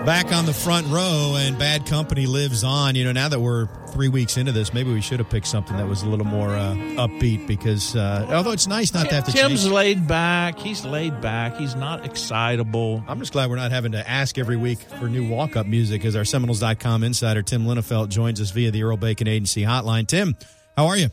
[0.07, 2.95] Back on the front row, and bad company lives on.
[2.95, 5.77] You know, now that we're three weeks into this, maybe we should have picked something
[5.77, 7.47] that was a little more uh, upbeat.
[7.47, 10.59] Because uh, although it's nice not to have to Tim's change, laid back.
[10.59, 11.59] He's laid back.
[11.59, 13.05] He's not excitable.
[13.09, 16.05] I'm just glad we're not having to ask every week for new walk-up music.
[16.07, 20.09] As our Seminoles.com insider Tim Linafelt joins us via the Earl Bacon Agency hotline.
[20.09, 20.35] Tim,
[20.79, 21.11] how are you?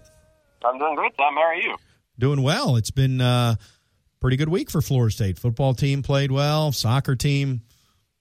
[0.66, 1.36] I'm doing great, Tom.
[1.36, 1.76] How are you?
[2.18, 2.78] Doing well.
[2.78, 3.56] It's been uh,
[4.22, 5.38] pretty good week for Florida State.
[5.38, 6.72] Football team played well.
[6.72, 7.62] Soccer team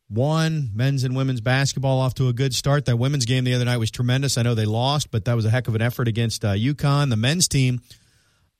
[0.09, 0.70] won.
[0.74, 2.84] Men's and women's basketball off to a good start.
[2.86, 4.38] That women's game the other night was tremendous.
[4.38, 7.11] I know they lost, but that was a heck of an effort against uh, UConn.
[7.11, 7.80] The men's team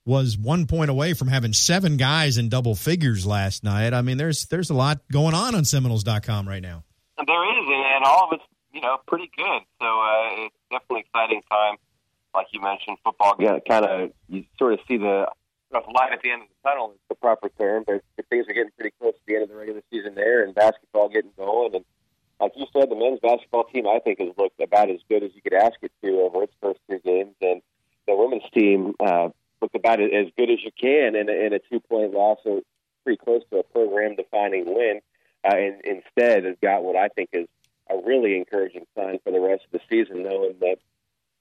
[0.05, 3.92] was one point away from having seven guys in double figures last night.
[3.92, 6.84] I mean, there's there's a lot going on on Seminoles.com right now.
[7.26, 9.62] There is, and, and all of it's you know pretty good.
[9.80, 11.76] So uh, it's definitely exciting time.
[12.34, 15.26] Like you mentioned, football yeah, kind of you sort of see the
[15.71, 17.85] the light at the end of the tunnel is the proper term.
[17.87, 20.55] But things are getting pretty close to the end of the regular season there, and
[20.55, 21.75] basketball getting going.
[21.75, 21.85] And
[22.41, 25.31] like you said, the men's basketball team I think has looked about as good as
[25.35, 27.62] you could ask it to over its first two games, and
[28.07, 31.59] the women's team uh, looked about as good as you can in a, in a
[31.59, 32.62] two point loss, so
[33.05, 35.01] pretty close to a program defining win.
[35.45, 37.47] Uh, and instead, has got what I think is
[37.89, 40.79] a really encouraging sign for the rest of the season, knowing that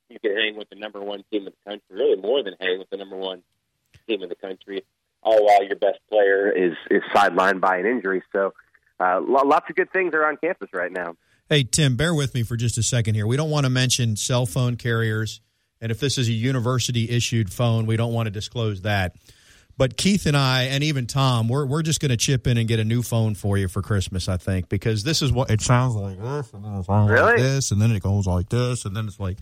[0.10, 2.78] you can hang with the number one team in the country, really more than hang
[2.78, 3.42] with the number one
[4.08, 4.84] team in the country,
[5.22, 8.24] all while your best player is is sidelined by an injury.
[8.32, 8.54] So,
[9.00, 11.16] uh, lo- lots of good things are on campus right now.
[11.50, 13.28] Hey, Tim, bear with me for just a second here.
[13.28, 15.42] We don't want to mention cell phone carriers.
[15.82, 19.16] And if this is a university issued phone, we don't want to disclose that.
[19.78, 22.68] But Keith and I, and even Tom, we're, we're just going to chip in and
[22.68, 25.62] get a new phone for you for Christmas, I think, because this is what it
[25.62, 28.86] sounds like this, and then it sounds like this, and then it goes like this,
[28.86, 29.38] and then it's like.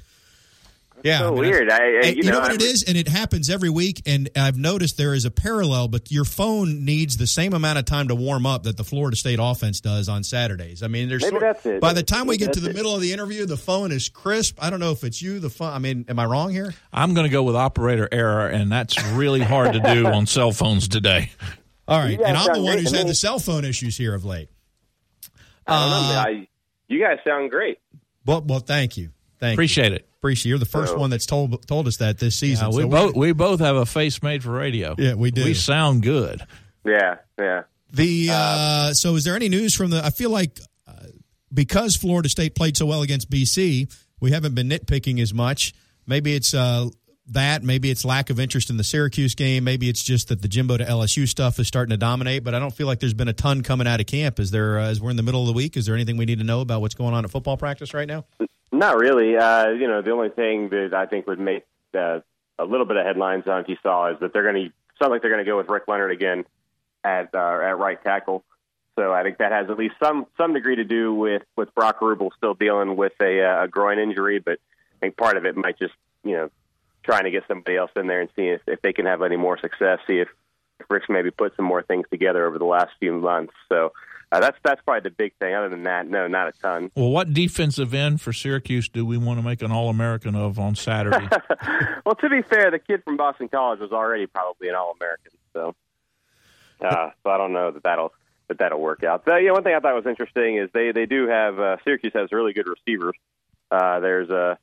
[1.03, 1.69] Yeah, so I mean, weird.
[1.69, 4.01] I, I, you, you know, what I'm- it is, and it happens every week.
[4.05, 7.83] And I've noticed there is a parallel, but your phone needs the same amount of
[7.85, 10.81] time to warm up that the Florida State offense does on Saturdays.
[10.81, 11.81] I mean, there's Maybe that's it.
[11.81, 12.75] by the time we get to the it.
[12.75, 14.57] middle of the interview, the phone is crisp.
[14.63, 15.39] I don't know if it's you.
[15.39, 15.73] The phone.
[15.73, 16.73] I mean, am I wrong here?
[16.93, 20.53] I'm going to go with operator error, and that's really hard to do on cell
[20.53, 21.31] phones today.
[21.85, 24.47] All right, and I'm the one who's had the cell phone issues here of late.
[25.67, 26.47] I don't know, Uh, I,
[26.87, 27.77] you guys sound great.
[28.25, 29.95] Well, well, thank you, thank Appreciate you.
[29.97, 30.07] it.
[30.23, 32.67] Appreciate you're the first So- one that's told told us that this season.
[32.67, 34.95] Uh, we So both we both have a face made for radio.
[34.97, 35.43] Yeah, we do.
[35.43, 36.41] We sound good.
[36.85, 37.63] Yeah, yeah.
[37.91, 40.01] The uh, so is there any news from the?
[40.01, 40.93] I feel like uh,
[41.53, 45.73] because Florida State played so well against BC, we haven't been nitpicking as much.
[46.07, 46.87] Maybe it's uh,
[47.27, 47.63] that.
[47.63, 49.63] Maybe it's lack of interest in the Syracuse game.
[49.63, 52.43] Maybe it's just that the Jimbo to LSU stuff is starting to dominate.
[52.43, 54.39] But I don't feel like there's been a ton coming out of camp.
[54.39, 54.79] Is there?
[54.79, 56.45] Uh, as we're in the middle of the week, is there anything we need to
[56.45, 58.25] know about what's going on at football practice right now?
[58.71, 59.37] Not really.
[59.37, 61.63] Uh, you know, the only thing that I think would make
[61.93, 62.19] uh,
[62.59, 65.11] a little bit of headlines on if you saw is that they're going to sound
[65.11, 66.45] like they're going to go with Rick Leonard again
[67.03, 68.43] at uh, at right tackle.
[68.95, 72.01] So I think that has at least some some degree to do with with Brock
[72.01, 75.55] Ruble still dealing with a, uh, a groin injury, but I think part of it
[75.55, 75.93] might just
[76.23, 76.49] you know
[77.03, 79.37] trying to get somebody else in there and see if, if they can have any
[79.37, 79.99] more success.
[80.07, 80.27] See if,
[80.79, 83.53] if Rick's maybe put some more things together over the last few months.
[83.69, 83.91] So
[84.33, 85.53] uh, that's that's probably the big thing.
[85.53, 86.91] Other than that, no, not a ton.
[86.95, 90.57] Well, what defensive end for Syracuse do we want to make an All American of
[90.57, 91.27] on Saturday?
[92.05, 95.75] well, to be fair, the kid from Boston College was already probably an All-American, so
[96.81, 98.11] uh, so I don't know that that'll
[98.47, 99.23] that that'll work out.
[99.23, 102.13] But, yeah, one thing I thought was interesting is they they do have uh, Syracuse
[102.15, 103.15] has really good receivers.
[103.69, 104.55] Uh, there's uh,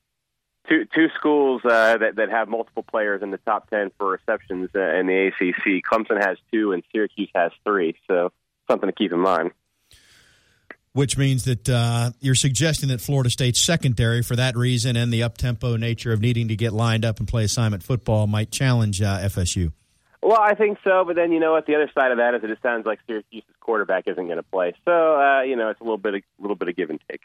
[0.70, 4.70] two two schools uh, that that have multiple players in the top ten for receptions
[4.74, 5.82] uh, in the ACC.
[5.84, 7.96] Clemson has two, and Syracuse has three.
[8.08, 8.32] So
[8.70, 9.50] something to keep in mind.
[10.92, 15.22] Which means that uh, you're suggesting that Florida State's secondary, for that reason and the
[15.22, 19.00] up tempo nature of needing to get lined up and play assignment football, might challenge
[19.00, 19.72] uh, FSU.
[20.22, 21.66] Well, I think so, but then you know what?
[21.66, 24.42] The other side of that is it just sounds like Syracuse's quarterback isn't going to
[24.42, 24.74] play.
[24.84, 27.22] So uh, you know, it's a little bit, a little bit of give and take.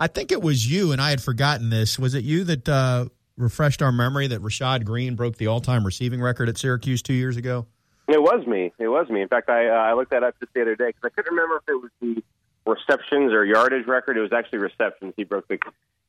[0.00, 1.98] I think it was you, and I had forgotten this.
[1.98, 6.20] Was it you that uh, refreshed our memory that Rashad Greene broke the all-time receiving
[6.20, 7.66] record at Syracuse two years ago?
[8.08, 8.72] It was me.
[8.78, 9.22] It was me.
[9.22, 11.32] In fact, I uh, I looked that up just the other day because I couldn't
[11.32, 12.22] remember if it was the
[12.70, 14.16] receptions or yardage record.
[14.18, 15.14] It was actually receptions.
[15.16, 15.58] He broke the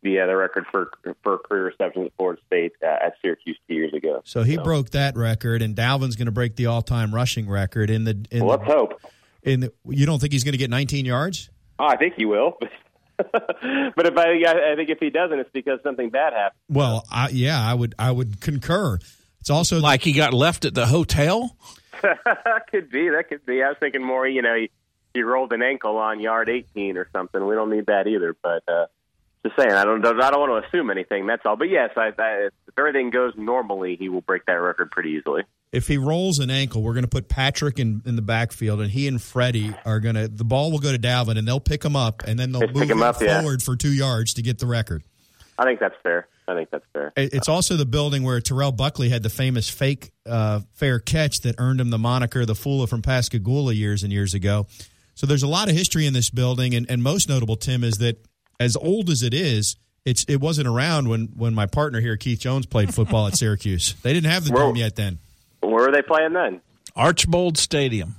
[0.01, 0.91] the, uh, the record for
[1.23, 4.21] for career receptions at Florida State uh, at Syracuse two years ago.
[4.25, 8.03] So he broke that record, and Dalvin's going to break the all-time rushing record in
[8.03, 8.25] the.
[8.29, 9.01] In Well, let's hope.
[9.43, 11.49] in the, you don't think he's going to get 19 yards?
[11.79, 12.57] Oh, I think he will.
[13.31, 16.59] but if I, I think if he doesn't, it's because something bad happened.
[16.69, 18.99] Well, I, yeah, I would I would concur.
[19.39, 21.55] It's also like he got left at the hotel?
[22.71, 23.09] could be.
[23.09, 23.63] That could be.
[23.63, 24.27] I was thinking more.
[24.27, 24.71] You know, he,
[25.13, 27.45] he rolled an ankle on yard 18 or something.
[27.45, 28.35] We don't need that either.
[28.41, 28.87] But uh,
[29.43, 30.05] just saying, I don't.
[30.05, 31.27] I don't want to assume anything.
[31.27, 31.55] That's all.
[31.55, 35.43] But yes, I, I, if everything goes normally, he will break that record pretty easily.
[35.75, 38.89] If he rolls an ankle, we're going to put Patrick in, in the backfield, and
[38.89, 40.27] he and Freddie are going to.
[40.27, 42.73] The ball will go to Dalvin, and they'll pick him up, and then they'll Just
[42.73, 43.41] move him him up, yeah.
[43.41, 45.03] forward for two yards to get the record.
[45.57, 46.27] I think that's fair.
[46.47, 47.11] I think that's fair.
[47.15, 51.55] It's also the building where Terrell Buckley had the famous fake uh, fair catch that
[51.57, 54.67] earned him the moniker the Fooler from Pascagoula years and years ago.
[55.15, 57.95] So there's a lot of history in this building, and, and most notable, Tim, is
[57.95, 58.17] that
[58.59, 62.39] as old as it is, it's it wasn't around when when my partner here, Keith
[62.39, 63.95] Jones, played football at Syracuse.
[64.03, 65.19] They didn't have the dome yet then.
[65.69, 66.61] Where are they playing then?
[66.95, 68.15] Archbold Stadium.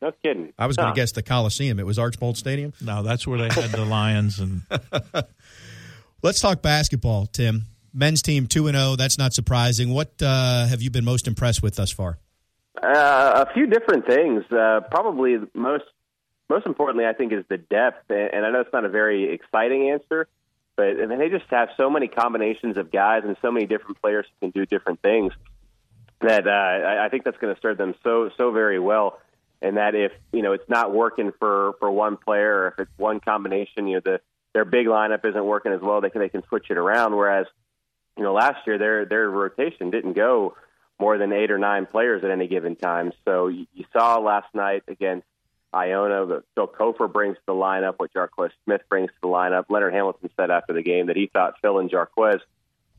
[0.00, 0.52] No kidding.
[0.58, 0.94] I was going Huh.
[0.94, 1.78] to guess the Coliseum.
[1.80, 2.72] It was Archbold Stadium.
[2.80, 4.62] No, that's where they had the Lions and
[6.22, 7.62] Let's talk basketball, Tim.
[7.94, 8.96] Men's team two and zero.
[8.96, 9.90] That's not surprising.
[9.94, 12.18] What uh, have you been most impressed with thus far?
[12.80, 14.44] Uh, a few different things.
[14.52, 15.84] Uh, probably most
[16.50, 18.10] most importantly, I think, is the depth.
[18.10, 20.26] And and I know it's not a very exciting answer,
[20.76, 24.00] but I mean, they just have so many combinations of guys and so many different
[24.02, 25.32] players who can do different things
[26.20, 29.18] that uh, I, I think that's going to serve them so so very well.
[29.60, 32.98] And that if you know it's not working for for one player, or if it's
[32.98, 34.20] one combination, you know the
[34.54, 37.16] their big lineup isn't working as well, they can they can switch it around.
[37.16, 37.46] Whereas
[38.16, 40.56] you know last year their their rotation didn't go
[41.00, 43.12] more than eight or nine players at any given time.
[43.24, 45.26] So you, you saw last night against
[45.74, 49.66] Iona that Phil Cofer brings to the lineup, what Jarquez Smith brings to the lineup.
[49.68, 52.40] Leonard Hamilton said after the game that he thought Phil and Jarquez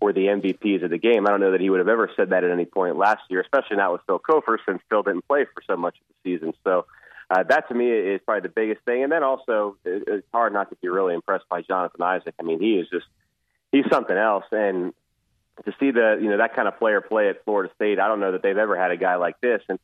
[0.01, 1.27] were the MVPs of the game.
[1.27, 3.41] I don't know that he would have ever said that at any point last year,
[3.41, 6.53] especially not with Phil Cofer since Phil didn't play for so much of the season.
[6.63, 6.85] So
[7.29, 9.03] uh, that to me is probably the biggest thing.
[9.03, 12.33] And then also it's hard not to be really impressed by Jonathan Isaac.
[12.39, 13.05] I mean, he is just
[13.71, 14.45] he's something else.
[14.51, 14.93] And
[15.65, 18.19] to see the you know that kind of player play at Florida State, I don't
[18.19, 19.61] know that they've ever had a guy like this.
[19.67, 19.79] And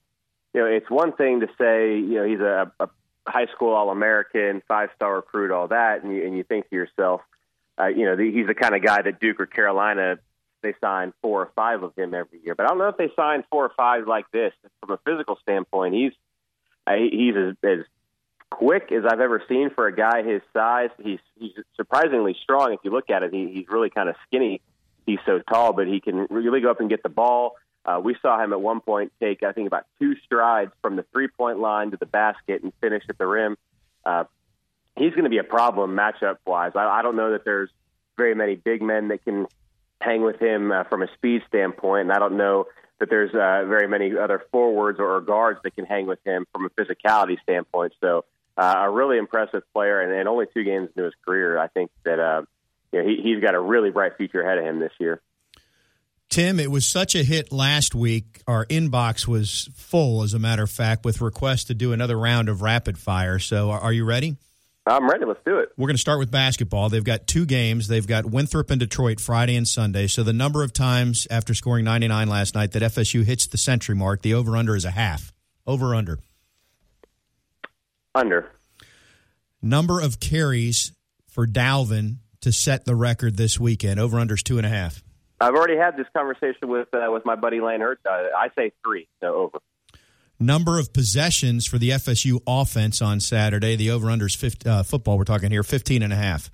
[0.54, 2.90] you know, it's one thing to say you know he's a, a
[3.28, 6.76] high school All American, five star recruit, all that, and you, and you think to
[6.76, 7.22] yourself,
[7.80, 10.18] uh, you know, the, he's the kind of guy that Duke or Carolina
[10.66, 12.56] they sign four or five of him every year.
[12.56, 14.52] But I don't know if they sign four or five like this.
[14.82, 16.12] From a physical standpoint, he's
[16.88, 17.86] uh, he's as, as
[18.50, 20.90] quick as I've ever seen for a guy his size.
[21.02, 22.74] He's he's surprisingly strong.
[22.74, 24.62] If you look at it, he, he's really kind of skinny.
[25.06, 27.56] He's so tall, but he can really go up and get the ball.
[27.86, 31.06] Uh, we saw him at one point take, I think, about two strides from the
[31.12, 33.56] three point line to the basket and finish at the rim.
[34.04, 34.24] Uh,
[34.98, 36.72] he's going to be a problem matchup wise.
[36.76, 37.70] I, I don't know that there's
[38.18, 39.48] very many big men that can
[40.02, 42.68] hang with him uh, from a speed standpoint, and I don't know
[43.00, 46.66] that there's uh, very many other forwards or guards that can hang with him from
[46.66, 47.94] a physicality standpoint.
[48.02, 48.26] So,
[48.58, 51.58] uh, a really impressive player, and, and only two games into his career.
[51.60, 52.44] I think that uh,
[52.94, 55.22] you know, he, he's got a really bright future ahead of him this year.
[56.30, 58.42] Tim, it was such a hit last week.
[58.48, 62.50] Our inbox was full, as a matter of fact, with requests to do another round
[62.50, 63.40] of rapid fire.
[63.40, 64.38] So, are are you ready?
[64.88, 65.26] I'm ready.
[65.26, 65.70] Let's do it.
[65.78, 66.90] We're going to start with basketball.
[66.90, 67.88] They've got two games.
[67.88, 70.06] They've got Winthrop and Detroit Friday and Sunday.
[70.08, 73.96] So, the number of times after scoring 99 last night that FSU hits the century
[73.96, 75.34] mark, the over under is a half.
[75.66, 76.20] Over under.
[78.14, 78.52] Under.
[79.62, 80.92] Number of carries
[81.28, 84.00] for Dalvin to set the record this weekend.
[84.00, 85.02] Over under is two and a half.
[85.42, 88.00] I've already had this conversation with uh, with my buddy Lane Hurt.
[88.08, 89.60] Uh, I say three, so over.
[90.40, 93.76] Number of possessions for the FSU offense on Saturday.
[93.76, 95.18] The over under is 50, uh, football.
[95.18, 96.52] We're talking here 15 and a half.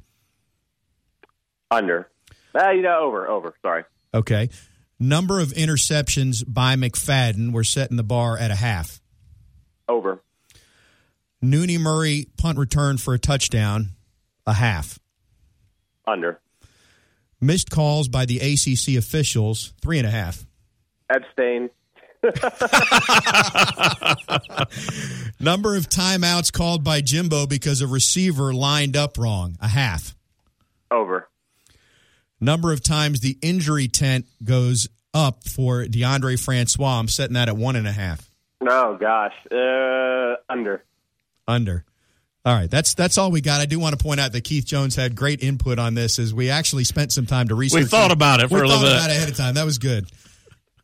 [1.72, 2.10] Under.
[2.54, 3.56] Uh, you know, over, over.
[3.62, 3.84] Sorry.
[4.14, 4.50] Okay.
[5.00, 7.52] Number of interceptions by McFadden.
[7.54, 9.02] We're setting the bar at a half.
[9.90, 10.22] Over.
[11.44, 13.90] Nooney Murray punt return for a touchdown,
[14.46, 15.00] a half.
[16.06, 16.40] Under.
[17.40, 20.46] Missed calls by the ACC officials, three and a half.
[21.10, 21.72] Abstain.
[25.40, 30.16] Number of timeouts called by Jimbo because a receiver lined up wrong, a half.
[30.92, 31.28] Over.
[32.40, 37.00] Number of times the injury tent goes up for Deondre Francois.
[37.00, 38.30] I'm setting that at one and a half.
[38.68, 39.34] Oh gosh.
[39.52, 40.84] Uh, under.
[41.48, 41.84] Under.
[42.44, 43.62] All right, that's that's all we got.
[43.62, 46.34] I do want to point out that Keith Jones had great input on this as
[46.34, 47.84] we actually spent some time to research.
[47.84, 48.94] We thought about it for we a little thought bit.
[48.98, 49.54] about it ahead of time.
[49.54, 50.08] That was good.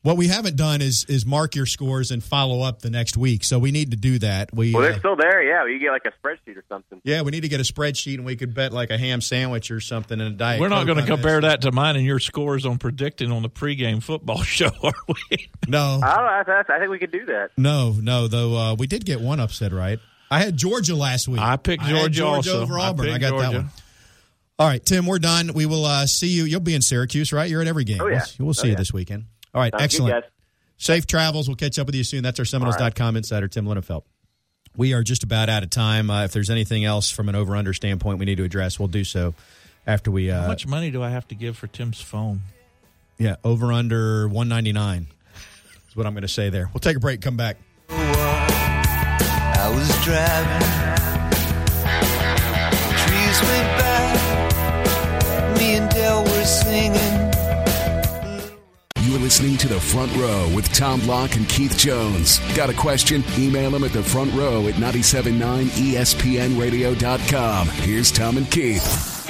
[0.03, 3.43] What we haven't done is is mark your scores and follow up the next week.
[3.43, 4.53] So we need to do that.
[4.53, 5.43] We Well, uh, they're still there.
[5.43, 7.01] Yeah, you get like a spreadsheet or something.
[7.03, 9.69] yeah, we need to get a spreadsheet and we could bet like a ham sandwich
[9.71, 10.61] or something and a diet.
[10.61, 11.15] We're not going to on this.
[11.15, 14.93] compare that to mine and your scores on predicting on the pregame football show, are
[15.07, 15.49] we?
[15.67, 16.53] No, I don't know.
[16.53, 17.49] I, I think we could do that.
[17.57, 18.27] no, no.
[18.27, 19.99] Though uh, we did get one upset right.
[20.29, 21.41] I had Georgia last week.
[21.41, 22.61] I picked had Georgia, Georgia also.
[22.61, 23.07] over I Auburn.
[23.07, 23.57] I, picked got that Georgia.
[23.59, 23.69] one.
[24.59, 25.51] All right, Tim, we're done.
[25.53, 26.43] We will uh, see you.
[26.45, 27.49] You'll be in Syracuse, right?
[27.49, 27.99] You're at every game.
[28.01, 28.23] Oh, yeah.
[28.39, 28.77] We'll, we'll see Oh, you yeah.
[28.77, 29.25] this weekend.
[29.53, 30.23] All right, Sounds excellent.
[30.23, 30.31] guys.
[30.77, 31.47] Safe travels.
[31.47, 32.21] We'll catch up with you soon.
[32.23, 34.03] That's our Seminoles.com insider, Tim Linafelt.
[34.75, 36.09] We are just about out of time.
[36.11, 38.87] Uh, if there's anything else from an over under standpoint we need to address, we'll
[38.87, 39.33] do so
[39.87, 40.29] after we.
[40.29, 42.41] Uh, How much money do I have to give for Tim's phone?
[43.17, 45.07] Yeah, over under 199
[45.89, 46.69] is what I'm going to say there.
[46.71, 47.57] We'll take a break, come back.
[47.89, 50.67] I was driving.
[53.01, 55.59] Trees went by.
[55.59, 57.26] Me and Dell were singing.
[59.27, 62.39] Listening to The Front Row with Tom Block and Keith Jones.
[62.55, 63.25] Got a question?
[63.37, 67.67] Email them at the front row at 979ESPNradio.com.
[67.67, 69.27] Here's Tom and Keith.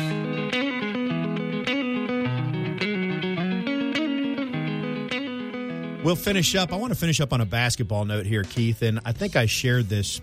[6.03, 6.71] We'll finish up.
[6.71, 8.83] I want to finish up on a basketball note here, Keith.
[8.83, 10.21] And I think I shared this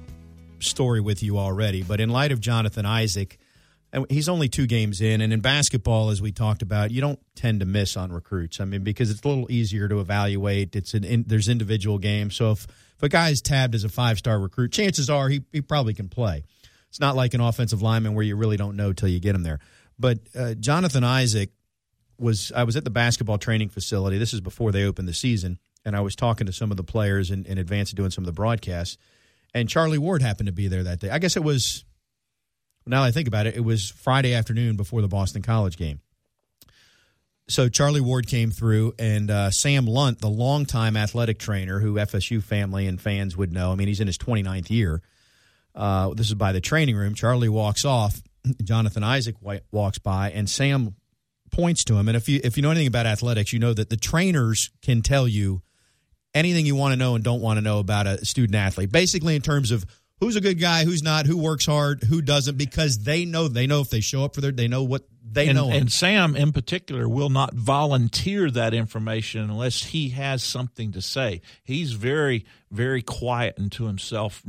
[0.61, 1.83] story with you already.
[1.83, 3.39] But in light of Jonathan Isaac,
[3.95, 5.21] and he's only two games in.
[5.21, 8.61] And in basketball, as we talked about, you don't tend to miss on recruits.
[8.61, 10.75] I mean, because it's a little easier to evaluate.
[10.75, 12.35] It's an in, there's individual games.
[12.35, 12.67] So if,
[12.97, 16.09] if a guy's tabbed as a five star recruit, chances are he, he probably can
[16.09, 16.43] play.
[16.89, 19.45] It's not like an offensive lineman where you really don't know till you get him
[19.45, 19.61] there.
[19.97, 21.51] But uh, Jonathan Isaac
[22.19, 24.19] was I was at the basketball training facility.
[24.19, 26.85] This is before they opened the season, and I was talking to some of the
[26.85, 28.97] players in, in advance of doing some of the broadcasts.
[29.53, 31.11] And Charlie Ward happened to be there that day.
[31.11, 31.85] I guess it was.
[32.87, 36.01] Now I think about it, it was Friday afternoon before the Boston College game.
[37.47, 42.43] So Charlie Ward came through, and uh, Sam Lunt, the longtime athletic trainer, who FSU
[42.43, 43.71] family and fans would know.
[43.71, 45.03] I mean, he's in his 29th year.
[45.75, 47.15] Uh, this is by the training room.
[47.15, 48.23] Charlie walks off.
[48.63, 49.37] Jonathan Isaac
[49.73, 50.95] walks by, and Sam
[51.51, 52.09] points to him.
[52.09, 55.03] And if you if you know anything about athletics, you know that the trainers can
[55.03, 55.63] tell you
[56.35, 58.91] anything you want to know and don't want to know about a student athlete.
[58.91, 59.85] Basically, in terms of
[60.25, 63.67] who's a good guy, who's not, who works hard, who doesn't, because they know they
[63.67, 65.71] know if they show up for their they know what they and, know.
[65.71, 71.43] and Sam, in particular, will not volunteer that information unless he has something to say.
[71.63, 74.43] He's very, very quiet and to himself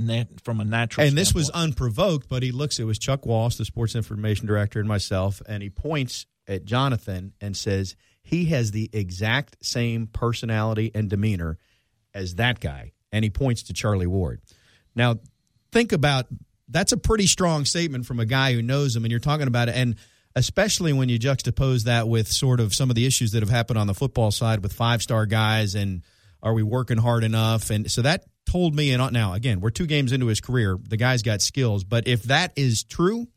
[0.44, 1.08] from a natural.
[1.08, 2.80] and this was unprovoked, but he looks.
[2.80, 7.34] It was Chuck Walsh, the sports information director, and myself, and he points at Jonathan
[7.42, 11.58] and says he has the exact same personality and demeanor
[12.14, 14.42] as that guy, and he points to Charlie Ward.
[14.96, 15.20] Now,
[15.76, 16.28] think about
[16.70, 19.68] that's a pretty strong statement from a guy who knows him, and you're talking about
[19.68, 19.98] it, and
[20.34, 23.78] especially when you juxtapose that with sort of some of the issues that have happened
[23.78, 26.02] on the football side with five star guys and
[26.42, 27.72] are we working hard enough?
[27.72, 30.78] And so that told me, and now again, we're two games into his career.
[30.82, 33.28] The guy's got skills, but if that is true,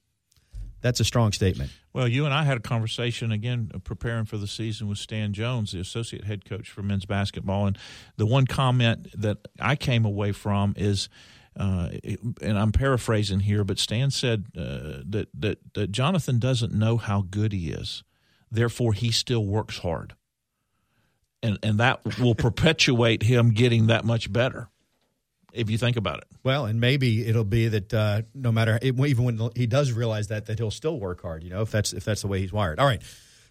[0.81, 1.71] that's a strong statement.
[1.93, 5.33] Well, you and I had a conversation again uh, preparing for the season with Stan
[5.33, 7.79] Jones, the associate head coach for men's basketball, and
[8.17, 11.09] the one comment that I came away from is,
[11.59, 11.91] uh,
[12.41, 17.23] and I'm paraphrasing here, but Stan said uh, that that that Jonathan doesn't know how
[17.29, 18.05] good he is,
[18.51, 20.15] therefore he still works hard,
[21.43, 24.69] and and that will perpetuate him getting that much better,
[25.53, 26.29] if you think about it.
[26.45, 30.47] Well, and maybe it'll be that uh, no matter even when he does realize that
[30.47, 31.43] that he'll still work hard.
[31.43, 32.79] You know, if that's if that's the way he's wired.
[32.79, 33.03] All right,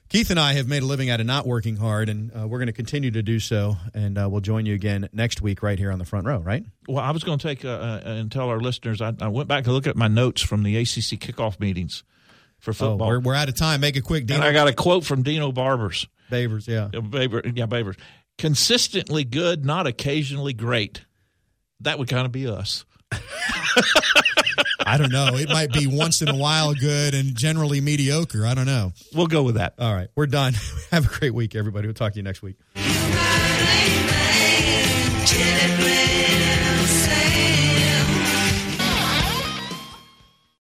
[0.10, 2.60] Keith and I have made a living out of not working hard, and uh, we're
[2.60, 3.76] going to continue to do so.
[3.94, 6.40] And uh, we'll join you again next week right here on the front row.
[6.40, 6.64] Right?
[6.88, 9.02] Well, I was going to take uh, uh, and tell our listeners.
[9.02, 12.04] I, I went back to look at my notes from the ACC kickoff meetings
[12.60, 13.08] for Oh, football.
[13.10, 13.82] we're, we're out of time.
[13.82, 16.08] Make a quick, and I got a quote from Dino Barbers.
[16.32, 16.68] Bavers.
[16.68, 16.90] Yeah.
[16.98, 17.98] Uh, Baber, yeah, Babers.
[18.38, 21.04] Consistently good, not occasionally great.
[21.82, 22.86] That would kind of be us.
[24.86, 25.36] I don't know.
[25.36, 28.46] It might be once in a while good and generally mediocre.
[28.46, 28.94] I don't know.
[29.14, 29.74] We'll go with that.
[29.80, 30.54] All right, we're done.
[30.92, 31.88] Have a great week, everybody.
[31.88, 32.56] We'll talk to you next week.
[32.76, 33.27] Humanity